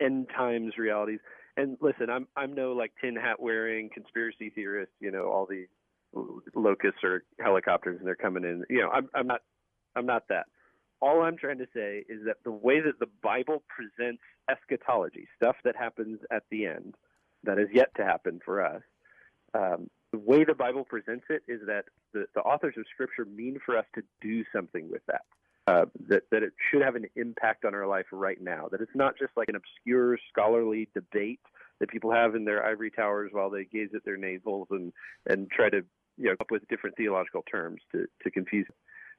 end 0.00 0.28
times 0.34 0.78
realities. 0.78 1.20
And 1.56 1.76
listen, 1.80 2.10
I'm 2.10 2.26
I'm 2.36 2.54
no 2.54 2.72
like 2.72 2.92
tin 3.00 3.16
hat 3.16 3.40
wearing 3.40 3.90
conspiracy 3.92 4.50
theorist. 4.50 4.92
You 5.00 5.10
know, 5.10 5.30
all 5.30 5.46
these 5.46 5.68
locusts 6.54 7.02
or 7.02 7.24
helicopters 7.40 7.98
and 7.98 8.06
they're 8.06 8.16
coming 8.16 8.44
in. 8.44 8.64
You 8.68 8.82
know, 8.82 8.90
I'm 8.90 9.08
I'm 9.14 9.26
not 9.26 9.40
I'm 9.96 10.06
not 10.06 10.24
that. 10.28 10.46
All 11.00 11.22
I'm 11.22 11.36
trying 11.36 11.58
to 11.58 11.66
say 11.74 12.04
is 12.08 12.20
that 12.26 12.36
the 12.44 12.50
way 12.50 12.80
that 12.80 12.98
the 12.98 13.08
Bible 13.22 13.62
presents 13.68 14.22
eschatology, 14.50 15.28
stuff 15.36 15.56
that 15.64 15.76
happens 15.76 16.20
at 16.30 16.44
the 16.50 16.66
end, 16.66 16.94
that 17.44 17.58
is 17.58 17.68
yet 17.72 17.94
to 17.96 18.04
happen 18.04 18.40
for 18.44 18.64
us, 18.64 18.82
um, 19.54 19.88
the 20.12 20.18
way 20.18 20.44
the 20.44 20.54
Bible 20.54 20.84
presents 20.84 21.24
it 21.28 21.42
is 21.48 21.60
that 21.66 21.84
the, 22.12 22.26
the 22.34 22.40
authors 22.40 22.74
of 22.78 22.84
Scripture 22.92 23.24
mean 23.24 23.58
for 23.64 23.76
us 23.76 23.86
to 23.94 24.02
do 24.20 24.44
something 24.52 24.88
with 24.90 25.02
that 25.06 25.22
uh, 25.66 25.86
that 26.08 26.22
that 26.30 26.42
it 26.42 26.52
should 26.70 26.82
have 26.82 26.94
an 26.94 27.06
impact 27.16 27.64
on 27.64 27.74
our 27.74 27.86
life 27.86 28.06
right 28.12 28.40
now. 28.40 28.68
That 28.70 28.80
it's 28.80 28.94
not 28.94 29.18
just 29.18 29.32
like 29.36 29.48
an 29.48 29.56
obscure 29.56 30.18
scholarly 30.30 30.88
debate 30.94 31.40
that 31.80 31.88
people 31.88 32.12
have 32.12 32.34
in 32.34 32.44
their 32.44 32.64
ivory 32.64 32.90
towers 32.90 33.30
while 33.32 33.50
they 33.50 33.64
gaze 33.64 33.88
at 33.94 34.04
their 34.04 34.16
navels 34.16 34.68
and 34.70 34.92
and 35.26 35.50
try 35.50 35.70
to 35.70 35.82
you 36.18 36.26
know 36.26 36.36
up 36.40 36.50
with 36.50 36.68
different 36.68 36.96
theological 36.96 37.42
terms 37.50 37.80
to 37.92 38.06
to 38.22 38.30
confuse. 38.30 38.66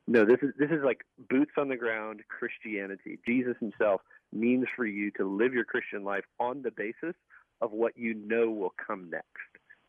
No, 0.07 0.23
this 0.23 0.37
is 0.43 0.53
this 0.59 0.69
is 0.69 0.83
like 0.83 1.01
boots 1.29 1.53
on 1.57 1.67
the 1.67 1.77
ground 1.77 2.21
Christianity. 2.29 3.17
Jesus 3.27 3.55
Himself 3.59 4.01
means 4.31 4.65
for 4.75 4.85
you 4.85 5.09
to 5.11 5.27
live 5.27 5.53
your 5.53 5.65
Christian 5.65 6.03
life 6.03 6.25
on 6.39 6.61
the 6.61 6.71
basis 6.71 7.15
of 7.61 7.71
what 7.71 7.97
you 7.97 8.13
know 8.13 8.49
will 8.49 8.73
come 8.85 9.09
next. 9.09 9.25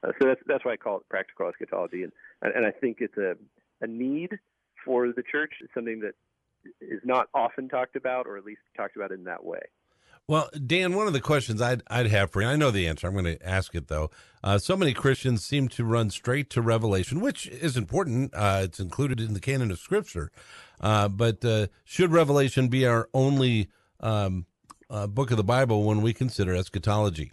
Uh, 0.03 0.13
so 0.21 0.29
that's 0.29 0.41
that's 0.47 0.65
why 0.65 0.73
I 0.73 0.77
call 0.77 0.99
it 0.99 1.09
practical 1.09 1.49
eschatology, 1.49 2.03
and 2.03 2.13
and 2.43 2.67
I 2.67 2.71
think 2.71 2.99
it's 3.01 3.17
a 3.17 3.37
a 3.81 3.87
need 3.87 4.39
for 4.85 5.09
the 5.09 5.23
church. 5.23 5.53
Something 5.75 6.01
that 6.01 6.15
is 6.81 7.01
not 7.05 7.29
often 7.35 7.69
talked 7.69 7.97
about, 7.97 8.27
or 8.27 8.37
at 8.37 8.45
least 8.45 8.61
talked 8.77 8.97
about 8.97 9.13
in 9.13 9.25
that 9.25 9.45
way. 9.45 9.61
Well, 10.29 10.51
Dan, 10.67 10.97
one 10.97 11.07
of 11.07 11.13
the 11.13 11.21
questions 11.21 11.63
I'd, 11.63 11.85
I'd 11.87 12.09
have 12.09 12.33
for 12.33 12.43
you, 12.43 12.49
I 12.49 12.57
know 12.57 12.73
the 12.73 12.89
answer. 12.89 13.07
I'm 13.07 13.13
going 13.13 13.37
to 13.37 13.49
ask 13.49 13.77
it 13.77 13.87
though. 13.87 14.11
Uh, 14.43 14.59
so 14.59 14.77
many 14.77 14.93
Christians 14.93 15.45
seem 15.45 15.69
to 15.69 15.85
run 15.85 16.11
straight 16.11 16.51
to 16.51 16.63
Revelation, 16.63 17.21
which 17.21 17.47
is 17.47 17.77
important. 17.77 18.35
Uh, 18.35 18.63
it's 18.65 18.81
included 18.81 19.21
in 19.21 19.35
the 19.35 19.41
canon 19.41 19.71
of 19.71 19.79
Scripture. 19.79 20.33
Uh, 20.81 21.09
but 21.09 21.45
uh, 21.45 21.69
should 21.85 22.11
Revelation 22.11 22.67
be 22.67 22.85
our 22.85 23.09
only 23.15 23.69
um, 24.01 24.47
uh, 24.91 25.07
book 25.07 25.31
of 25.31 25.37
the 25.37 25.45
Bible 25.45 25.85
when 25.85 26.03
we 26.03 26.13
consider 26.13 26.57
eschatology? 26.57 27.33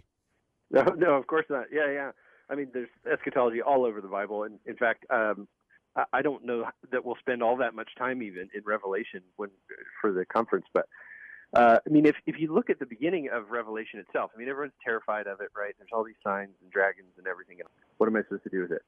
No, 0.70 0.82
no, 0.96 1.14
of 1.14 1.26
course 1.26 1.46
not. 1.48 1.66
Yeah, 1.70 1.90
yeah. 1.92 2.10
I 2.50 2.54
mean, 2.54 2.68
there's 2.72 2.88
eschatology 3.10 3.62
all 3.62 3.84
over 3.84 4.00
the 4.00 4.08
Bible, 4.08 4.42
and 4.42 4.58
in 4.66 4.76
fact, 4.76 5.06
um, 5.10 5.46
I 6.12 6.22
don't 6.22 6.44
know 6.44 6.64
that 6.90 7.04
we'll 7.04 7.16
spend 7.20 7.42
all 7.42 7.56
that 7.58 7.74
much 7.74 7.90
time 7.96 8.22
even 8.22 8.48
in 8.54 8.62
Revelation 8.64 9.22
when 9.36 9.50
for 10.00 10.12
the 10.12 10.26
conference, 10.26 10.66
but 10.74 10.88
uh, 11.54 11.78
I 11.86 11.90
mean, 11.90 12.04
if 12.04 12.16
if 12.26 12.36
you 12.38 12.52
look 12.52 12.68
at 12.68 12.80
the 12.80 12.86
beginning 12.86 13.28
of 13.32 13.50
Revelation 13.50 14.00
itself, 14.00 14.32
I 14.34 14.38
mean, 14.38 14.48
everyone's 14.48 14.74
terrified 14.84 15.28
of 15.28 15.40
it, 15.40 15.50
right? 15.56 15.74
There's 15.78 15.90
all 15.92 16.02
these 16.02 16.18
signs 16.24 16.50
and 16.60 16.70
dragons 16.72 17.12
and 17.16 17.26
everything 17.28 17.58
else. 17.60 17.70
What 17.98 18.08
am 18.08 18.16
I 18.16 18.22
supposed 18.22 18.42
to 18.44 18.50
do 18.50 18.62
with 18.62 18.72
it? 18.72 18.82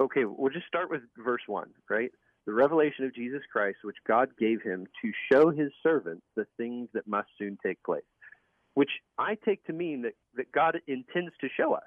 Okay, 0.00 0.24
we'll 0.24 0.52
just 0.52 0.66
start 0.66 0.90
with 0.90 1.00
verse 1.16 1.42
one, 1.46 1.70
right? 1.88 2.12
The 2.46 2.52
revelation 2.52 3.04
of 3.04 3.14
Jesus 3.14 3.40
Christ, 3.50 3.78
which 3.84 3.96
God 4.06 4.30
gave 4.38 4.60
him 4.62 4.86
to 5.02 5.12
show 5.32 5.50
his 5.50 5.72
servants 5.82 6.24
the 6.36 6.46
things 6.56 6.88
that 6.92 7.06
must 7.06 7.28
soon 7.38 7.58
take 7.64 7.82
place, 7.84 8.02
which 8.74 8.90
I 9.18 9.36
take 9.44 9.64
to 9.66 9.72
mean 9.72 10.02
that 10.02 10.14
that 10.36 10.52
God 10.52 10.80
intends 10.86 11.32
to 11.40 11.48
show 11.56 11.74
us. 11.74 11.82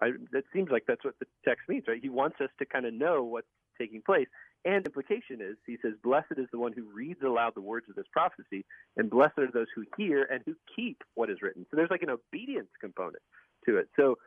I, 0.00 0.12
that 0.32 0.44
seems 0.52 0.70
like 0.70 0.84
that's 0.86 1.04
what 1.04 1.18
the 1.20 1.26
text 1.44 1.68
means, 1.68 1.84
right? 1.86 2.00
He 2.00 2.08
wants 2.08 2.40
us 2.40 2.48
to 2.58 2.66
kind 2.66 2.86
of 2.86 2.94
know 2.94 3.22
what's 3.22 3.46
taking 3.78 4.02
place. 4.02 4.26
And 4.64 4.86
implication 4.86 5.40
is, 5.40 5.56
he 5.66 5.76
says, 5.82 5.94
Blessed 6.02 6.38
is 6.38 6.46
the 6.52 6.58
one 6.58 6.72
who 6.72 6.84
reads 6.92 7.20
aloud 7.22 7.54
the 7.54 7.60
words 7.60 7.86
of 7.88 7.96
this 7.96 8.06
prophecy, 8.12 8.64
and 8.96 9.10
blessed 9.10 9.38
are 9.38 9.50
those 9.52 9.66
who 9.74 9.84
hear 9.96 10.22
and 10.24 10.42
who 10.46 10.54
keep 10.74 11.02
what 11.14 11.30
is 11.30 11.42
written. 11.42 11.66
So 11.70 11.76
there's 11.76 11.90
like 11.90 12.02
an 12.02 12.10
obedience 12.10 12.70
component 12.80 13.22
to 13.66 13.78
it. 13.78 13.88
So 13.98 14.18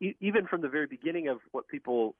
e- 0.00 0.16
even 0.20 0.46
from 0.46 0.62
the 0.62 0.68
very 0.68 0.86
beginning 0.86 1.28
of 1.28 1.38
what 1.52 1.68
people 1.68 2.14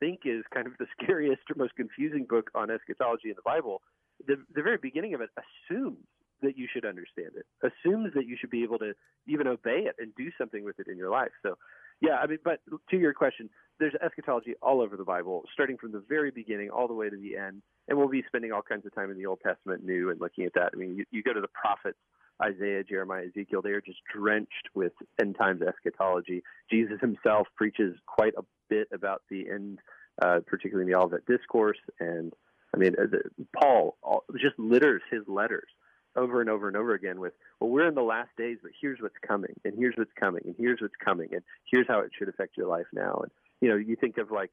think 0.00 0.20
is 0.24 0.44
kind 0.52 0.66
of 0.66 0.74
the 0.78 0.86
scariest 1.02 1.42
or 1.50 1.56
most 1.56 1.74
confusing 1.76 2.26
book 2.28 2.50
on 2.54 2.70
eschatology 2.70 3.30
in 3.30 3.36
the 3.36 3.42
Bible, 3.42 3.80
the, 4.26 4.36
the 4.54 4.62
very 4.62 4.78
beginning 4.78 5.14
of 5.14 5.20
it 5.22 5.30
assumes 5.36 6.04
that 6.42 6.56
you 6.56 6.66
should 6.72 6.84
understand 6.84 7.30
it, 7.36 7.46
assumes 7.62 8.12
that 8.14 8.26
you 8.26 8.36
should 8.38 8.50
be 8.50 8.62
able 8.62 8.78
to 8.78 8.92
even 9.26 9.46
obey 9.46 9.86
it 9.86 9.96
and 9.98 10.14
do 10.16 10.30
something 10.38 10.64
with 10.64 10.78
it 10.78 10.86
in 10.88 10.96
your 10.96 11.10
life. 11.10 11.32
So 11.42 11.56
yeah, 12.00 12.16
I 12.22 12.26
mean, 12.26 12.38
but 12.44 12.60
to 12.90 12.96
your 12.96 13.12
question, 13.12 13.50
there's 13.80 13.94
eschatology 14.04 14.54
all 14.62 14.80
over 14.80 14.96
the 14.96 15.04
Bible, 15.04 15.44
starting 15.52 15.76
from 15.78 15.92
the 15.92 16.02
very 16.08 16.30
beginning 16.30 16.70
all 16.70 16.86
the 16.86 16.94
way 16.94 17.08
to 17.08 17.16
the 17.16 17.36
end. 17.36 17.62
And 17.88 17.98
we'll 17.98 18.08
be 18.08 18.22
spending 18.26 18.52
all 18.52 18.62
kinds 18.62 18.86
of 18.86 18.94
time 18.94 19.10
in 19.10 19.16
the 19.16 19.26
Old 19.26 19.40
Testament, 19.44 19.84
New, 19.84 20.10
and 20.10 20.20
looking 20.20 20.44
at 20.44 20.54
that. 20.54 20.70
I 20.74 20.76
mean, 20.76 20.96
you, 20.96 21.04
you 21.10 21.22
go 21.22 21.32
to 21.32 21.40
the 21.40 21.48
prophets, 21.48 21.98
Isaiah, 22.42 22.84
Jeremiah, 22.84 23.24
Ezekiel, 23.26 23.62
they 23.62 23.70
are 23.70 23.80
just 23.80 23.98
drenched 24.14 24.68
with 24.74 24.92
end 25.20 25.36
times 25.36 25.62
eschatology. 25.62 26.42
Jesus 26.70 27.00
himself 27.00 27.48
preaches 27.56 27.96
quite 28.06 28.34
a 28.36 28.42
bit 28.68 28.88
about 28.92 29.22
the 29.30 29.48
end, 29.50 29.80
uh, 30.22 30.40
particularly 30.46 30.88
in 30.88 30.92
the 30.92 30.98
Olivet 30.98 31.26
Discourse. 31.26 31.78
And 31.98 32.32
I 32.74 32.78
mean, 32.78 32.94
uh, 33.00 33.06
the, 33.10 33.22
Paul 33.58 33.96
all, 34.02 34.24
just 34.40 34.58
litters 34.58 35.02
his 35.10 35.22
letters 35.26 35.68
over 36.16 36.40
and 36.40 36.50
over 36.50 36.68
and 36.68 36.76
over 36.76 36.94
again 36.94 37.20
with, 37.20 37.32
well, 37.60 37.70
we're 37.70 37.88
in 37.88 37.94
the 37.94 38.02
last 38.02 38.30
days, 38.36 38.58
but 38.62 38.72
here's 38.80 39.00
what's 39.00 39.14
coming, 39.26 39.54
and 39.64 39.74
here's 39.76 39.94
what's 39.96 40.12
coming, 40.18 40.42
and 40.44 40.54
here's 40.58 40.80
what's 40.80 40.94
coming, 41.04 41.28
and 41.32 41.42
here's 41.70 41.86
how 41.88 42.00
it 42.00 42.10
should 42.18 42.28
affect 42.28 42.56
your 42.56 42.66
life 42.66 42.86
now. 42.92 43.20
And 43.22 43.30
you 43.60 43.68
know, 43.68 43.76
you 43.76 43.96
think 43.96 44.18
of 44.18 44.30
like 44.30 44.50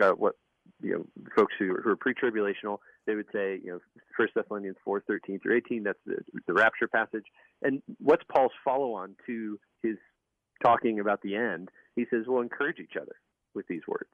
uh, 0.00 0.12
what 0.12 0.34
you 0.80 0.92
know, 0.92 1.06
folks 1.34 1.54
who, 1.58 1.76
who 1.82 1.90
are 1.90 1.96
pre-tribulational, 1.96 2.78
they 3.06 3.14
would 3.14 3.26
say, 3.32 3.60
you 3.62 3.70
know, 3.72 3.78
First 4.16 4.34
Thessalonians 4.34 4.76
four 4.84 5.00
thirteen 5.00 5.40
through 5.40 5.56
eighteen. 5.56 5.82
That's 5.82 5.98
the, 6.06 6.18
the 6.46 6.52
rapture 6.52 6.88
passage. 6.88 7.24
And 7.62 7.82
what's 7.98 8.22
Paul's 8.32 8.52
follow-on 8.64 9.16
to 9.26 9.58
his 9.82 9.96
talking 10.64 11.00
about 11.00 11.20
the 11.22 11.34
end? 11.34 11.68
He 11.96 12.06
says, 12.10 12.24
"Well, 12.28 12.42
encourage 12.42 12.78
each 12.78 12.96
other 13.00 13.16
with 13.54 13.66
these 13.66 13.82
words." 13.88 14.08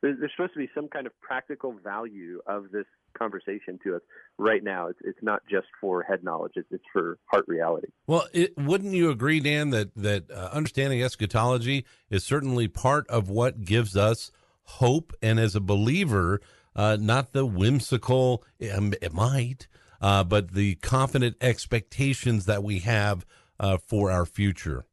There's, 0.00 0.18
there's 0.20 0.32
supposed 0.36 0.52
to 0.54 0.58
be 0.60 0.70
some 0.74 0.88
kind 0.88 1.06
of 1.06 1.12
practical 1.20 1.72
value 1.72 2.40
of 2.46 2.70
this 2.70 2.86
conversation 3.16 3.78
to 3.84 3.96
us 3.96 4.02
right 4.38 4.62
now. 4.62 4.86
It's 4.88 4.98
it's 5.02 5.22
not 5.22 5.42
just 5.50 5.66
for 5.80 6.02
head 6.02 6.22
knowledge; 6.22 6.52
it's, 6.56 6.68
it's 6.70 6.84
for 6.92 7.18
heart 7.26 7.44
reality. 7.48 7.88
Well, 8.06 8.26
it, 8.32 8.56
wouldn't 8.56 8.94
you 8.94 9.10
agree, 9.10 9.40
Dan, 9.40 9.70
that 9.70 9.94
that 9.96 10.30
uh, 10.30 10.50
understanding 10.52 11.02
eschatology 11.02 11.84
is 12.10 12.24
certainly 12.24 12.68
part 12.68 13.08
of 13.08 13.28
what 13.28 13.64
gives 13.64 13.96
us 13.96 14.30
hope, 14.62 15.12
and 15.20 15.40
as 15.40 15.56
a 15.56 15.60
believer, 15.60 16.40
uh, 16.76 16.96
not 17.00 17.32
the 17.32 17.46
whimsical 17.46 18.44
it 18.60 19.12
might, 19.12 19.66
uh, 20.00 20.22
but 20.22 20.52
the 20.52 20.76
confident 20.76 21.36
expectations 21.40 22.44
that 22.44 22.62
we 22.62 22.80
have 22.80 23.26
uh, 23.58 23.78
for 23.78 24.10
our 24.10 24.26
future. 24.26 24.84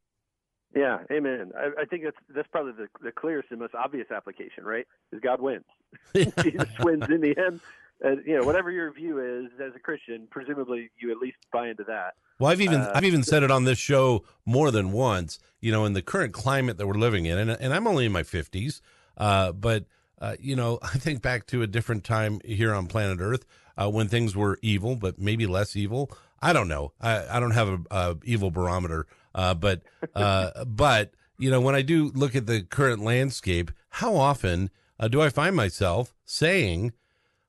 Yeah, 0.76 0.98
amen. 1.10 1.52
I, 1.56 1.82
I, 1.82 1.84
think 1.86 2.04
that's 2.04 2.16
that's 2.28 2.48
probably 2.48 2.72
the, 2.72 2.88
the 3.02 3.10
clearest 3.10 3.50
and 3.50 3.58
most 3.58 3.74
obvious 3.74 4.10
application, 4.10 4.62
right? 4.62 4.86
Is 5.10 5.20
God 5.20 5.40
wins. 5.40 5.64
Jesus 6.14 6.68
wins 6.80 7.08
in 7.08 7.22
the 7.22 7.34
end, 7.38 7.60
uh, 8.04 8.16
you 8.24 8.36
know, 8.36 8.44
whatever 8.44 8.70
your 8.70 8.92
view 8.92 9.18
is 9.18 9.50
as 9.58 9.74
a 9.74 9.78
Christian, 9.78 10.28
presumably 10.30 10.90
you 10.98 11.10
at 11.10 11.16
least 11.16 11.38
buy 11.50 11.68
into 11.68 11.84
that. 11.84 12.14
Well, 12.38 12.52
I've 12.52 12.60
even 12.60 12.82
uh, 12.82 12.92
I've 12.94 13.04
even 13.04 13.22
said 13.22 13.42
it 13.42 13.50
on 13.50 13.64
this 13.64 13.78
show 13.78 14.24
more 14.44 14.70
than 14.70 14.92
once. 14.92 15.38
You 15.60 15.72
know, 15.72 15.86
in 15.86 15.94
the 15.94 16.02
current 16.02 16.34
climate 16.34 16.76
that 16.76 16.86
we're 16.86 16.94
living 16.94 17.24
in, 17.24 17.38
and 17.38 17.50
and 17.50 17.72
I'm 17.72 17.86
only 17.86 18.04
in 18.04 18.12
my 18.12 18.22
fifties, 18.22 18.82
uh, 19.16 19.52
but 19.52 19.86
uh, 20.20 20.36
you 20.38 20.56
know, 20.56 20.78
I 20.82 20.98
think 20.98 21.22
back 21.22 21.46
to 21.46 21.62
a 21.62 21.66
different 21.66 22.04
time 22.04 22.40
here 22.44 22.74
on 22.74 22.86
planet 22.86 23.18
Earth. 23.20 23.46
uh, 23.78 23.88
when 23.88 24.08
things 24.08 24.36
were 24.36 24.58
evil, 24.60 24.96
but 24.96 25.18
maybe 25.18 25.46
less 25.46 25.74
evil. 25.74 26.10
I 26.40 26.52
don't 26.52 26.68
know. 26.68 26.92
I, 27.00 27.36
I 27.36 27.40
don't 27.40 27.52
have 27.52 27.68
a, 27.68 27.78
a 27.90 28.16
evil 28.24 28.50
barometer, 28.50 29.06
uh, 29.36 29.54
but 29.54 29.82
uh, 30.14 30.64
but 30.64 31.12
you 31.38 31.50
know 31.50 31.60
when 31.60 31.76
I 31.76 31.82
do 31.82 32.10
look 32.14 32.34
at 32.34 32.46
the 32.46 32.62
current 32.62 33.02
landscape, 33.02 33.70
how 33.90 34.16
often 34.16 34.70
uh, 34.98 35.06
do 35.06 35.22
I 35.22 35.28
find 35.28 35.54
myself 35.54 36.14
saying? 36.24 36.92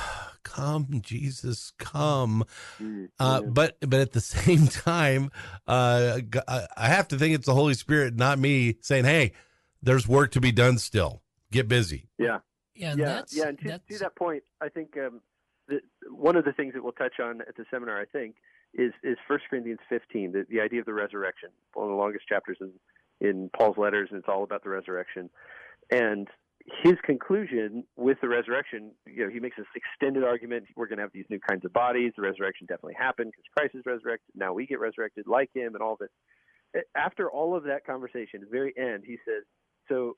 come 0.43 1.01
jesus 1.01 1.73
come 1.79 2.45
Mm, 2.79 3.09
uh, 3.19 3.41
but 3.41 3.77
but 3.81 3.99
at 3.99 4.11
the 4.13 4.21
same 4.37 4.67
time 4.67 5.31
uh, 5.67 6.19
g- 6.19 6.39
i 6.47 6.67
I 6.77 6.87
have 6.87 7.07
to 7.09 7.17
think 7.17 7.33
it's 7.33 7.47
the 7.47 7.53
holy 7.55 7.73
spirit 7.73 8.15
not 8.15 8.37
me 8.37 8.77
saying 8.79 9.05
hey 9.05 9.33
there's 9.81 10.07
work 10.07 10.31
to 10.31 10.39
be 10.39 10.51
done 10.51 10.77
still 10.77 11.23
get 11.51 11.67
busy 11.67 12.09
yeah. 12.19 12.39
Yeah, 12.75 12.91
and 12.91 12.99
yeah, 12.99 13.05
that's, 13.05 13.35
yeah, 13.35 13.47
and 13.47 13.59
to, 13.59 13.67
that's 13.69 13.87
to 13.87 13.99
that 13.99 14.15
point, 14.15 14.43
I 14.61 14.67
think 14.67 14.97
um, 14.97 15.21
the, 15.67 15.79
one 16.09 16.35
of 16.35 16.43
the 16.43 16.51
things 16.51 16.73
that 16.73 16.83
we'll 16.83 16.91
touch 16.91 17.19
on 17.23 17.41
at 17.41 17.55
the 17.55 17.65
seminar, 17.71 17.99
I 17.99 18.05
think, 18.05 18.35
is 18.75 18.91
is 19.03 19.17
First 19.27 19.45
Corinthians 19.49 19.79
15, 19.89 20.31
the, 20.31 20.45
the 20.49 20.61
idea 20.61 20.79
of 20.79 20.85
the 20.85 20.93
resurrection, 20.93 21.49
one 21.73 21.85
of 21.87 21.91
the 21.91 21.97
longest 21.97 22.27
chapters 22.27 22.57
in 22.61 22.71
in 23.21 23.49
Paul's 23.57 23.77
letters, 23.77 24.09
and 24.11 24.19
it's 24.19 24.27
all 24.27 24.43
about 24.43 24.63
the 24.63 24.69
resurrection. 24.69 25.29
And 25.89 26.27
his 26.83 26.95
conclusion 27.03 27.83
with 27.95 28.17
the 28.21 28.27
resurrection, 28.27 28.91
you 29.05 29.25
know, 29.25 29.31
he 29.31 29.39
makes 29.39 29.55
this 29.57 29.65
extended 29.75 30.23
argument: 30.23 30.65
we're 30.75 30.87
going 30.87 30.97
to 30.97 31.03
have 31.03 31.13
these 31.13 31.25
new 31.29 31.39
kinds 31.39 31.63
of 31.63 31.73
bodies. 31.73 32.11
The 32.15 32.23
resurrection 32.23 32.67
definitely 32.67 32.95
happened 32.97 33.31
because 33.31 33.45
Christ 33.55 33.75
is 33.75 33.85
resurrected. 33.85 34.33
Now 34.35 34.53
we 34.53 34.65
get 34.65 34.79
resurrected 34.79 35.25
like 35.27 35.49
him, 35.53 35.73
and 35.75 35.81
all 35.81 35.97
this. 35.99 36.09
After 36.95 37.31
all 37.31 37.55
of 37.55 37.63
that 37.63 37.85
conversation, 37.85 38.41
at 38.41 38.49
the 38.49 38.51
very 38.51 38.73
end, 38.77 39.03
he 39.05 39.17
says, 39.25 39.43
"So 39.87 40.17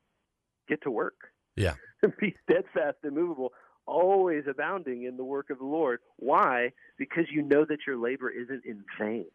get 0.67 0.81
to 0.83 0.91
work." 0.91 1.15
Yeah. 1.55 1.73
be 2.19 2.35
steadfast 2.43 2.97
and 3.03 3.15
movable, 3.15 3.51
always 3.87 4.43
abounding 4.47 5.03
in 5.03 5.17
the 5.17 5.23
work 5.23 5.49
of 5.49 5.59
the 5.59 5.65
Lord. 5.65 5.99
Why? 6.17 6.71
Because 6.97 7.25
you 7.31 7.41
know 7.41 7.65
that 7.65 7.79
your 7.87 7.97
labor 7.97 8.29
isn't 8.29 8.65
in 8.65 8.83
vain. 8.99 9.25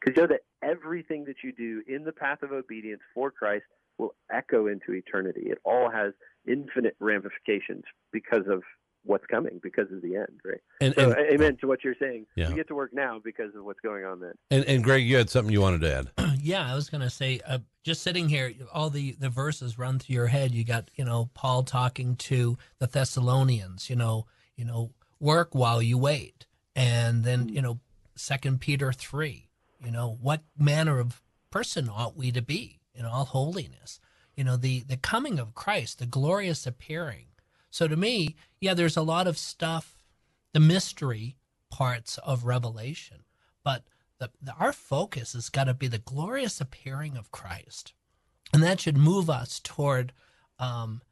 Because 0.00 0.16
you 0.16 0.22
know 0.22 0.28
that 0.28 0.42
everything 0.62 1.24
that 1.24 1.36
you 1.44 1.52
do 1.52 1.82
in 1.86 2.04
the 2.04 2.12
path 2.12 2.42
of 2.42 2.52
obedience 2.52 3.02
for 3.14 3.30
Christ 3.30 3.64
will 3.98 4.14
echo 4.30 4.66
into 4.66 4.92
eternity. 4.92 5.42
It 5.46 5.58
all 5.64 5.90
has 5.90 6.12
infinite 6.46 6.96
ramifications 7.00 7.84
because 8.12 8.46
of 8.50 8.62
what's 9.04 9.26
coming, 9.26 9.60
because 9.62 9.90
of 9.92 10.02
the 10.02 10.16
end, 10.16 10.40
right? 10.44 10.60
and 10.80 10.94
So, 10.94 11.12
and, 11.12 11.32
amen 11.32 11.56
to 11.60 11.66
what 11.66 11.82
you're 11.82 11.94
saying. 12.00 12.26
Yeah. 12.36 12.50
We 12.50 12.54
get 12.54 12.68
to 12.68 12.74
work 12.74 12.92
now 12.92 13.20
because 13.22 13.54
of 13.54 13.64
what's 13.64 13.80
going 13.80 14.04
on 14.04 14.20
then. 14.20 14.32
and 14.50 14.64
and 14.64 14.84
greg 14.84 15.04
you 15.04 15.16
had 15.16 15.30
something 15.30 15.52
you 15.52 15.60
wanted 15.60 15.80
to 15.82 15.94
add 15.94 16.10
yeah, 16.42 16.70
I 16.70 16.74
was 16.74 16.88
going 16.90 17.02
to 17.02 17.10
say, 17.10 17.40
uh, 17.46 17.58
just 17.82 18.02
sitting 18.02 18.28
here, 18.28 18.52
all 18.72 18.90
the, 18.90 19.12
the 19.12 19.28
verses 19.28 19.78
run 19.78 19.98
through 19.98 20.14
your 20.14 20.26
head. 20.26 20.52
You 20.52 20.64
got, 20.64 20.90
you 20.94 21.04
know, 21.04 21.30
Paul 21.34 21.62
talking 21.62 22.16
to 22.16 22.58
the 22.78 22.86
Thessalonians, 22.86 23.88
you 23.88 23.96
know, 23.96 24.26
you 24.56 24.64
know, 24.64 24.90
work 25.18 25.54
while 25.54 25.82
you 25.82 25.98
wait. 25.98 26.46
And 26.76 27.24
then, 27.24 27.48
you 27.48 27.62
know, 27.62 27.80
second 28.14 28.60
Peter 28.60 28.92
three, 28.92 29.48
you 29.84 29.90
know, 29.90 30.18
what 30.20 30.42
manner 30.58 30.98
of 30.98 31.22
person 31.50 31.88
ought 31.88 32.16
we 32.16 32.32
to 32.32 32.42
be 32.42 32.80
in 32.94 33.04
all 33.04 33.24
holiness? 33.24 34.00
You 34.36 34.44
know, 34.44 34.56
the, 34.56 34.80
the 34.80 34.96
coming 34.96 35.38
of 35.38 35.54
Christ, 35.54 35.98
the 35.98 36.06
glorious 36.06 36.66
appearing. 36.66 37.26
So 37.70 37.88
to 37.88 37.96
me, 37.96 38.36
yeah, 38.60 38.74
there's 38.74 38.96
a 38.96 39.02
lot 39.02 39.26
of 39.26 39.38
stuff, 39.38 39.96
the 40.52 40.60
mystery 40.60 41.36
parts 41.70 42.18
of 42.18 42.44
Revelation, 42.44 43.24
but 43.64 43.84
the, 44.18 44.30
the, 44.42 44.52
our 44.54 44.72
focus 44.72 45.32
has 45.34 45.48
got 45.48 45.64
to 45.64 45.74
be 45.74 45.86
the 45.86 45.98
glorious 45.98 46.60
appearing 46.60 47.16
of 47.16 47.30
Christ. 47.30 47.92
And 48.52 48.62
that 48.62 48.80
should 48.80 48.96
move 48.96 49.30
us 49.30 49.60
toward 49.60 50.12
um, 50.58 51.02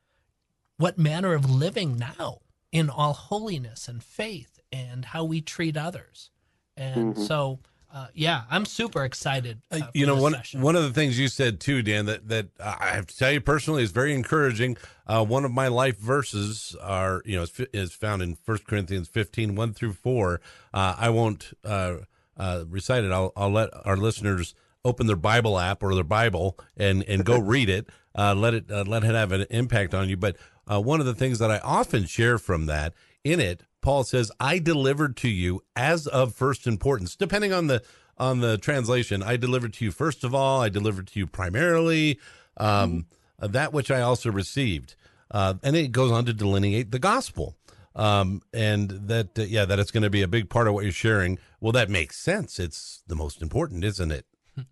what 0.76 0.98
manner 0.98 1.34
of 1.34 1.48
living 1.50 1.96
now 1.96 2.40
in 2.72 2.90
all 2.90 3.12
holiness 3.12 3.88
and 3.88 4.02
faith 4.02 4.60
and 4.72 5.06
how 5.06 5.24
we 5.24 5.40
treat 5.40 5.76
others. 5.76 6.30
And 6.76 7.14
Mhm. 7.14 7.18
so, 7.18 7.60
uh, 7.92 8.08
yeah, 8.12 8.42
I'm 8.50 8.66
super 8.66 9.04
excited. 9.04 9.62
Uh, 9.70 9.80
you 9.94 10.06
know 10.06 10.16
one 10.16 10.32
session. 10.32 10.60
one 10.60 10.76
of 10.76 10.82
the 10.82 10.92
things 10.92 11.18
you 11.18 11.28
said 11.28 11.58
too 11.58 11.82
dan 11.82 12.06
that 12.06 12.28
that 12.28 12.48
i 12.60 12.88
have 12.88 13.06
to 13.06 13.16
tell 13.16 13.30
you 13.32 13.40
personally 13.40 13.82
is 13.82 13.90
very 13.90 14.14
encouraging 14.14 14.76
uh, 15.06 15.24
one 15.24 15.44
of 15.44 15.50
my 15.50 15.68
life 15.68 15.98
verses 15.98 16.76
are 16.82 17.22
you 17.24 17.36
know 17.36 17.42
is, 17.42 17.60
is 17.72 17.92
found 17.92 18.20
in 18.20 18.34
First 18.34 18.66
corinthians 18.66 19.08
15 19.08 19.54
1 19.54 19.72
through 19.72 19.94
4 19.94 20.40
uh, 20.74 20.94
i 20.98 21.08
won't 21.08 21.52
uh, 21.64 21.96
uh, 22.36 22.64
recite 22.68 23.04
it 23.04 23.12
I'll, 23.12 23.32
I'll 23.36 23.50
let 23.50 23.70
our 23.86 23.96
listeners 23.96 24.54
open 24.84 25.06
their 25.06 25.16
bible 25.16 25.58
app 25.58 25.82
or 25.82 25.94
their 25.94 26.04
bible 26.04 26.58
and 26.76 27.02
and 27.04 27.24
go 27.24 27.38
read 27.54 27.68
it 27.70 27.88
uh, 28.14 28.34
let 28.34 28.52
it 28.52 28.70
uh, 28.70 28.84
let 28.86 29.02
it 29.02 29.14
have 29.14 29.32
an 29.32 29.46
impact 29.50 29.94
on 29.94 30.08
you 30.08 30.16
but 30.16 30.36
uh, 30.70 30.80
one 30.80 31.00
of 31.00 31.06
the 31.06 31.14
things 31.14 31.38
that 31.38 31.50
i 31.50 31.58
often 31.60 32.04
share 32.04 32.38
from 32.38 32.66
that 32.66 32.92
in 33.24 33.40
it 33.40 33.62
paul 33.88 34.04
says 34.04 34.30
i 34.38 34.58
delivered 34.58 35.16
to 35.16 35.28
you 35.28 35.62
as 35.74 36.06
of 36.06 36.34
first 36.34 36.66
importance 36.66 37.16
depending 37.16 37.52
on 37.52 37.68
the 37.68 37.82
on 38.18 38.40
the 38.40 38.58
translation. 38.58 39.22
I 39.22 39.36
delivered 39.36 39.72
to 39.74 39.84
you 39.84 39.92
first 39.92 40.24
of 40.24 40.34
all 40.34 40.60
i 40.60 40.68
delivered 40.68 41.06
to 41.08 41.18
you 41.18 41.26
primarily 41.26 42.18
um, 42.56 43.06
that 43.38 43.72
which 43.72 43.90
i 43.90 44.00
also 44.00 44.30
received. 44.30 44.96
Uh, 45.30 45.54
and 45.62 45.76
it 45.76 45.92
goes 45.92 46.10
on 46.10 46.24
to 46.24 46.32
delineate 46.32 46.90
the 46.90 46.98
gospel. 46.98 47.54
Um, 47.94 48.42
and 48.52 48.88
that 48.90 49.38
uh, 49.38 49.42
yeah 49.42 49.64
that 49.64 49.78
it's 49.78 49.90
going 49.90 50.02
to 50.02 50.10
be 50.10 50.22
a 50.22 50.28
big 50.28 50.48
part 50.50 50.68
of 50.68 50.74
what 50.74 50.84
you're 50.84 50.92
sharing. 50.92 51.38
Well 51.60 51.72
that 51.72 51.88
makes 51.90 52.18
sense. 52.18 52.58
It's 52.58 53.02
the 53.06 53.16
most 53.16 53.42
important 53.42 53.84
isn't 53.84 54.12
it? 54.12 54.26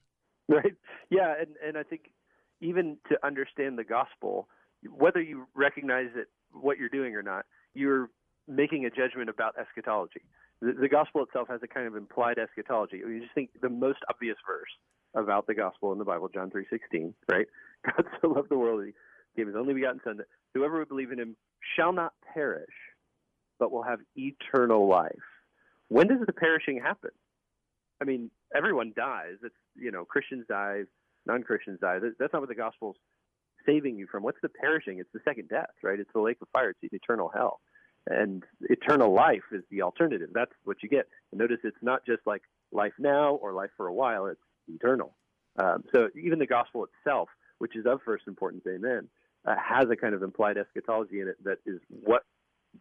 Right. 0.49 0.75
Yeah 1.11 1.35
and 1.41 1.57
and 1.67 1.79
i 1.79 1.83
think 1.83 2.13
even 2.61 2.99
to 3.09 3.19
understand 3.25 3.79
the 3.79 3.85
gospel 3.85 4.49
whether 4.89 5.21
you 5.21 5.47
recognize 5.55 6.11
it, 6.15 6.29
what 6.53 6.79
you're 6.79 6.89
doing 6.89 7.15
or 7.15 7.23
not 7.23 7.47
you're 7.75 8.11
making 8.49 8.85
a 8.87 8.91
judgment 8.91 9.29
about 9.29 9.55
eschatology 9.59 10.23
the, 10.61 10.73
the 10.73 10.89
gospel 10.89 11.23
itself 11.23 11.49
has 11.49 11.61
a 11.63 11.67
kind 11.67 11.87
of 11.87 11.97
implied 11.97 12.39
eschatology 12.39 12.99
you 12.99 13.21
just 13.21 13.35
think 13.35 13.51
the 13.61 13.69
most 13.69 13.99
obvious 14.09 14.37
verse 14.47 14.71
about 15.15 15.47
the 15.47 15.55
gospel 15.55 15.93
in 15.93 15.99
the 15.99 16.05
bible 16.05 16.29
john 16.29 16.51
3.16 16.51 17.13
right 17.31 17.47
god 17.85 18.05
so 18.21 18.29
loved 18.29 18.49
the 18.51 18.59
world 18.59 18.85
he 18.85 18.93
gave 19.37 19.47
his 19.47 19.57
only 19.57 19.75
begotten 19.75 20.01
son 20.05 20.17
that 20.17 20.27
whoever 20.55 20.79
would 20.79 20.89
believe 20.89 21.13
in 21.13 21.19
him 21.19 21.37
shall 21.77 21.93
not 21.93 22.13
perish 22.33 22.67
but 23.59 23.73
will 23.73 23.83
have 23.83 24.01
eternal 24.17 24.89
life 24.89 25.13
when 25.89 26.07
does 26.07 26.19
the 26.27 26.33
perishing 26.33 26.81
happen 26.83 27.11
I 28.01 28.05
mean, 28.05 28.31
everyone 28.55 28.93
dies. 28.97 29.37
It's 29.43 29.55
you 29.75 29.91
know, 29.91 30.05
Christians 30.05 30.47
die, 30.49 30.83
non-Christians 31.27 31.81
die. 31.81 31.99
That's 32.19 32.33
not 32.33 32.43
what 32.43 32.49
the 32.49 32.55
gospel's 32.55 32.97
saving 33.65 33.97
you 33.97 34.07
from. 34.11 34.23
What's 34.23 34.41
the 34.43 34.49
perishing? 34.49 34.99
It's 34.99 35.11
the 35.13 35.21
second 35.25 35.49
death, 35.49 35.71
right? 35.83 35.99
It's 35.99 36.13
the 36.15 36.21
lake 36.21 36.39
of 36.43 36.49
fire. 36.53 36.75
It's 36.83 36.93
eternal 36.93 37.31
hell, 37.35 37.61
and 38.07 38.45
eternal 38.63 39.13
life 39.13 39.43
is 39.53 39.63
the 39.71 39.83
alternative. 39.83 40.31
That's 40.33 40.53
what 40.65 40.83
you 40.83 40.89
get. 40.89 41.09
Notice 41.33 41.59
it's 41.65 41.77
not 41.83 42.07
just 42.07 42.23
like 42.27 42.43
life 42.73 42.93
now 42.99 43.35
or 43.35 43.53
life 43.53 43.71
for 43.77 43.87
a 43.87 43.93
while. 43.93 44.27
It's 44.27 44.41
eternal. 44.69 45.17
Um, 45.59 45.85
so 45.95 46.09
even 46.21 46.39
the 46.39 46.47
gospel 46.47 46.87
itself, 46.87 47.29
which 47.59 47.77
is 47.77 47.87
of 47.87 48.01
first 48.05 48.25
importance, 48.27 48.65
amen, 48.69 49.09
uh, 49.47 49.55
has 49.57 49.87
a 49.91 49.97
kind 49.97 50.15
of 50.15 50.23
implied 50.23 50.57
eschatology 50.59 51.21
in 51.21 51.29
it 51.29 51.43
that 51.45 51.59
is 51.67 51.81
what 51.89 52.23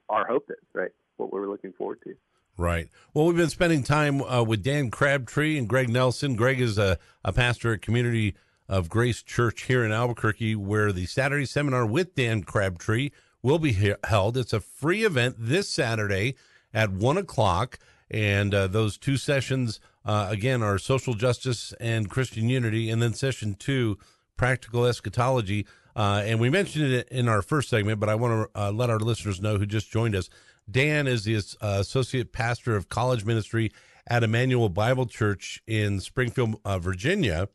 our 0.09 0.27
hope 0.27 0.49
is, 0.49 0.63
right? 0.73 0.91
What 1.17 1.31
we're 1.31 1.47
looking 1.47 1.73
forward 1.73 1.99
to. 2.03 2.15
Right. 2.57 2.89
Well, 3.13 3.25
we've 3.25 3.35
been 3.35 3.49
spending 3.49 3.83
time 3.83 4.21
uh, 4.21 4.43
with 4.43 4.63
Dan 4.63 4.89
Crabtree 4.89 5.57
and 5.57 5.67
Greg 5.67 5.89
Nelson. 5.89 6.35
Greg 6.35 6.61
is 6.61 6.77
a, 6.77 6.97
a 7.23 7.33
pastor 7.33 7.73
at 7.73 7.81
Community 7.81 8.35
of 8.69 8.89
Grace 8.89 9.21
Church 9.21 9.63
here 9.63 9.83
in 9.83 9.91
Albuquerque, 9.91 10.55
where 10.55 10.91
the 10.91 11.05
Saturday 11.05 11.45
seminar 11.45 11.85
with 11.85 12.15
Dan 12.15 12.43
Crabtree 12.43 13.09
will 13.45 13.59
be 13.59 13.93
held. 14.03 14.35
It's 14.37 14.53
a 14.53 14.59
free 14.59 15.05
event 15.05 15.35
this 15.37 15.69
Saturday 15.69 16.33
at 16.73 16.91
one 16.91 17.15
o'clock, 17.15 17.77
and 18.09 18.55
uh, 18.55 18.65
those 18.65 18.97
two 18.97 19.17
sessions 19.17 19.79
uh, 20.03 20.27
again 20.31 20.63
are 20.63 20.79
social 20.79 21.13
justice 21.13 21.71
and 21.79 22.09
Christian 22.09 22.49
unity, 22.49 22.89
and 22.89 23.03
then 23.03 23.13
session 23.13 23.53
two, 23.53 23.99
practical 24.35 24.87
eschatology. 24.87 25.67
Uh, 25.95 26.23
and 26.25 26.39
we 26.39 26.49
mentioned 26.49 26.91
it 26.91 27.07
in 27.09 27.29
our 27.29 27.43
first 27.43 27.69
segment, 27.69 27.99
but 27.99 28.09
I 28.09 28.15
want 28.15 28.51
to 28.51 28.59
uh, 28.59 28.71
let 28.71 28.89
our 28.89 28.99
listeners 28.99 29.39
know 29.39 29.59
who 29.59 29.67
just 29.67 29.91
joined 29.91 30.15
us. 30.15 30.27
Dan 30.69 31.05
is 31.05 31.23
the 31.23 31.35
uh, 31.35 31.77
associate 31.79 32.33
pastor 32.33 32.75
of 32.75 32.89
college 32.89 33.25
ministry 33.25 33.71
at 34.07 34.23
Emmanuel 34.23 34.69
Bible 34.69 35.05
Church 35.05 35.61
in 35.67 35.99
Springfield, 35.99 36.59
uh, 36.65 36.79
Virginia, 36.79 37.49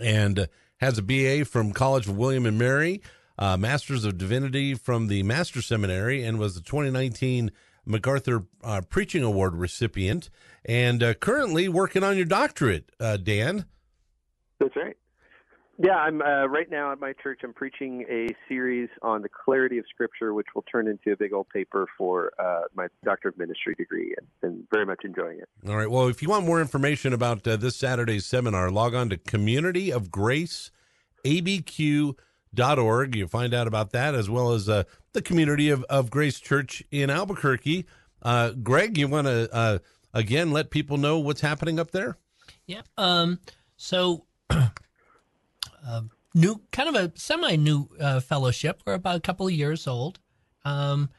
and 0.00 0.48
has 0.78 0.96
a 0.96 1.02
BA 1.02 1.44
from 1.44 1.72
College 1.72 2.08
of 2.08 2.16
William 2.16 2.46
and 2.46 2.58
Mary, 2.58 3.02
uh, 3.42 3.56
Masters 3.56 4.04
of 4.04 4.18
Divinity 4.18 4.72
from 4.74 5.08
the 5.08 5.24
Master 5.24 5.60
Seminary, 5.60 6.22
and 6.22 6.38
was 6.38 6.54
the 6.54 6.60
2019 6.60 7.50
MacArthur 7.84 8.44
uh, 8.62 8.82
Preaching 8.88 9.24
Award 9.24 9.56
recipient, 9.56 10.30
and 10.64 11.02
uh, 11.02 11.14
currently 11.14 11.68
working 11.68 12.04
on 12.04 12.16
your 12.16 12.24
doctorate, 12.24 12.92
uh, 13.00 13.16
Dan. 13.16 13.64
That's 14.60 14.76
right. 14.76 14.96
Yeah, 15.76 15.96
I'm 15.96 16.22
uh, 16.22 16.46
right 16.46 16.70
now 16.70 16.92
at 16.92 17.00
my 17.00 17.14
church. 17.20 17.40
I'm 17.42 17.52
preaching 17.52 18.06
a 18.08 18.28
series 18.48 18.88
on 19.00 19.22
the 19.22 19.28
clarity 19.28 19.78
of 19.78 19.86
Scripture, 19.92 20.34
which 20.34 20.46
will 20.54 20.64
turn 20.70 20.86
into 20.86 21.10
a 21.10 21.16
big 21.16 21.32
old 21.32 21.48
paper 21.48 21.88
for 21.98 22.30
uh, 22.38 22.60
my 22.76 22.86
Doctor 23.04 23.30
of 23.30 23.38
Ministry 23.38 23.74
degree, 23.76 24.14
and, 24.18 24.52
and 24.52 24.66
very 24.72 24.86
much 24.86 25.00
enjoying 25.02 25.40
it. 25.40 25.48
All 25.68 25.76
right. 25.76 25.90
Well, 25.90 26.06
if 26.06 26.22
you 26.22 26.28
want 26.28 26.46
more 26.46 26.60
information 26.60 27.12
about 27.12 27.44
uh, 27.48 27.56
this 27.56 27.74
Saturday's 27.74 28.24
seminar, 28.24 28.70
log 28.70 28.94
on 28.94 29.08
to 29.08 29.16
Community 29.16 29.90
of 29.90 30.12
Grace, 30.12 30.70
abq.org. 32.54 33.16
You'll 33.16 33.28
find 33.28 33.54
out 33.54 33.66
about 33.66 33.92
that 33.92 34.14
as 34.14 34.28
well 34.28 34.52
as 34.52 34.68
uh, 34.68 34.84
the 35.12 35.22
Community 35.22 35.70
of, 35.70 35.84
of 35.84 36.10
Grace 36.10 36.40
Church 36.40 36.82
in 36.90 37.10
Albuquerque. 37.10 37.86
Uh, 38.22 38.50
Greg, 38.50 38.98
you 38.98 39.08
want 39.08 39.26
to 39.26 39.52
uh, 39.52 39.78
again 40.14 40.52
let 40.52 40.70
people 40.70 40.96
know 40.96 41.18
what's 41.18 41.40
happening 41.40 41.78
up 41.78 41.90
there? 41.90 42.18
Yeah. 42.66 42.82
Um, 42.96 43.40
so, 43.76 44.26
uh, 44.50 46.02
new, 46.34 46.60
kind 46.70 46.88
of 46.88 46.94
a 46.94 47.12
semi-new 47.16 47.88
uh, 48.00 48.20
fellowship. 48.20 48.82
We're 48.86 48.94
about 48.94 49.16
a 49.16 49.20
couple 49.20 49.46
of 49.46 49.52
years 49.52 49.86
old, 49.86 50.20
um, 50.64 51.10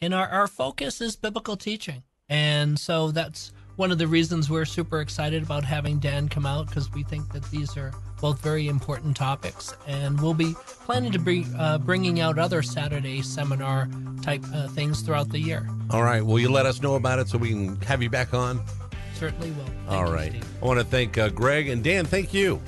and 0.00 0.12
our 0.12 0.28
our 0.28 0.48
focus 0.48 1.00
is 1.00 1.14
biblical 1.14 1.56
teaching, 1.56 2.02
and 2.28 2.78
so 2.78 3.12
that's 3.12 3.52
one 3.76 3.90
of 3.90 3.98
the 3.98 4.06
reasons 4.06 4.50
we're 4.50 4.64
super 4.64 5.00
excited 5.00 5.42
about 5.42 5.64
having 5.64 5.98
Dan 5.98 6.28
come 6.28 6.46
out 6.46 6.68
because 6.68 6.92
we 6.92 7.02
think 7.02 7.32
that 7.32 7.42
these 7.50 7.76
are 7.76 7.92
both 8.20 8.40
very 8.40 8.68
important 8.68 9.16
topics, 9.16 9.74
and 9.86 10.20
we'll 10.20 10.34
be 10.34 10.54
planning 10.86 11.10
to 11.10 11.18
be 11.18 11.44
uh, 11.58 11.78
bringing 11.78 12.20
out 12.20 12.38
other 12.38 12.62
Saturday 12.62 13.20
seminar 13.22 13.88
type 14.22 14.44
uh, 14.54 14.68
things 14.68 15.00
throughout 15.00 15.28
the 15.28 15.38
year. 15.38 15.68
All 15.90 16.02
right. 16.02 16.24
Will 16.24 16.38
you 16.38 16.50
let 16.50 16.66
us 16.66 16.80
know 16.80 16.94
about 16.94 17.18
it 17.18 17.28
so 17.28 17.38
we 17.38 17.48
can 17.48 17.80
have 17.82 18.02
you 18.02 18.10
back 18.10 18.32
on? 18.32 18.60
Certainly 19.14 19.50
will. 19.52 19.64
Thank 19.64 19.90
All 19.90 20.06
you, 20.06 20.12
right. 20.12 20.30
Steve. 20.30 20.62
I 20.62 20.66
want 20.66 20.78
to 20.78 20.84
thank 20.84 21.18
uh, 21.18 21.30
Greg 21.30 21.68
and 21.68 21.82
Dan. 21.82 22.04
Thank 22.04 22.32
you. 22.32 22.60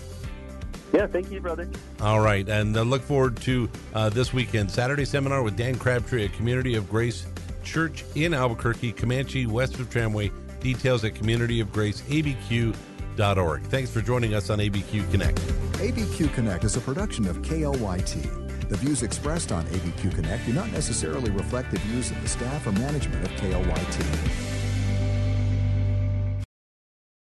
Yeah, 0.93 1.07
thank 1.09 1.31
you, 1.31 1.41
brother. 1.41 1.69
All 2.01 2.21
right, 2.21 2.49
and 2.49 2.77
uh, 2.77 2.83
look 2.83 3.03
forward 3.03 3.37
to 3.39 3.69
uh, 3.95 4.11
this 4.11 4.33
weekend 4.33 4.71
Saturday 4.71 5.05
seminar 5.05 5.43
with 5.43 5.57
Dan 5.57 5.77
Crabtree 5.77 6.25
at 6.25 6.33
Community 6.35 6.77
of 6.77 6.89
Grace 6.89 7.27
Church 7.65 8.05
in 8.15 8.33
Albuquerque, 8.33 8.93
Comanche, 8.93 9.47
west 9.47 9.81
of 9.81 9.91
Tramway. 9.91 10.31
Details 10.65 11.05
at 11.05 11.15
communityofgraceabq.org. 11.15 13.63
Thanks 13.65 13.91
for 13.91 14.01
joining 14.01 14.33
us 14.33 14.49
on 14.49 14.61
ABQ 14.61 15.11
Connect. 15.11 15.37
ABQ 15.37 16.33
Connect 16.33 16.65
is 16.65 16.77
a 16.77 16.81
production 16.81 17.29
of 17.29 17.43
KLYT. 17.43 18.71
The 18.71 18.77
views 18.79 19.03
expressed 19.03 19.53
on 19.53 19.67
ABQ 19.67 20.15
Connect 20.15 20.47
do 20.47 20.55
not 20.55 20.73
necessarily 20.73 21.31
reflect 21.31 21.71
the 21.71 21.79
views 21.81 22.11
of 22.11 22.23
the 22.23 22.29
staff 22.29 22.67
or 22.67 22.73
management 22.73 23.27
of 23.27 23.31
KLYT. 23.33 24.64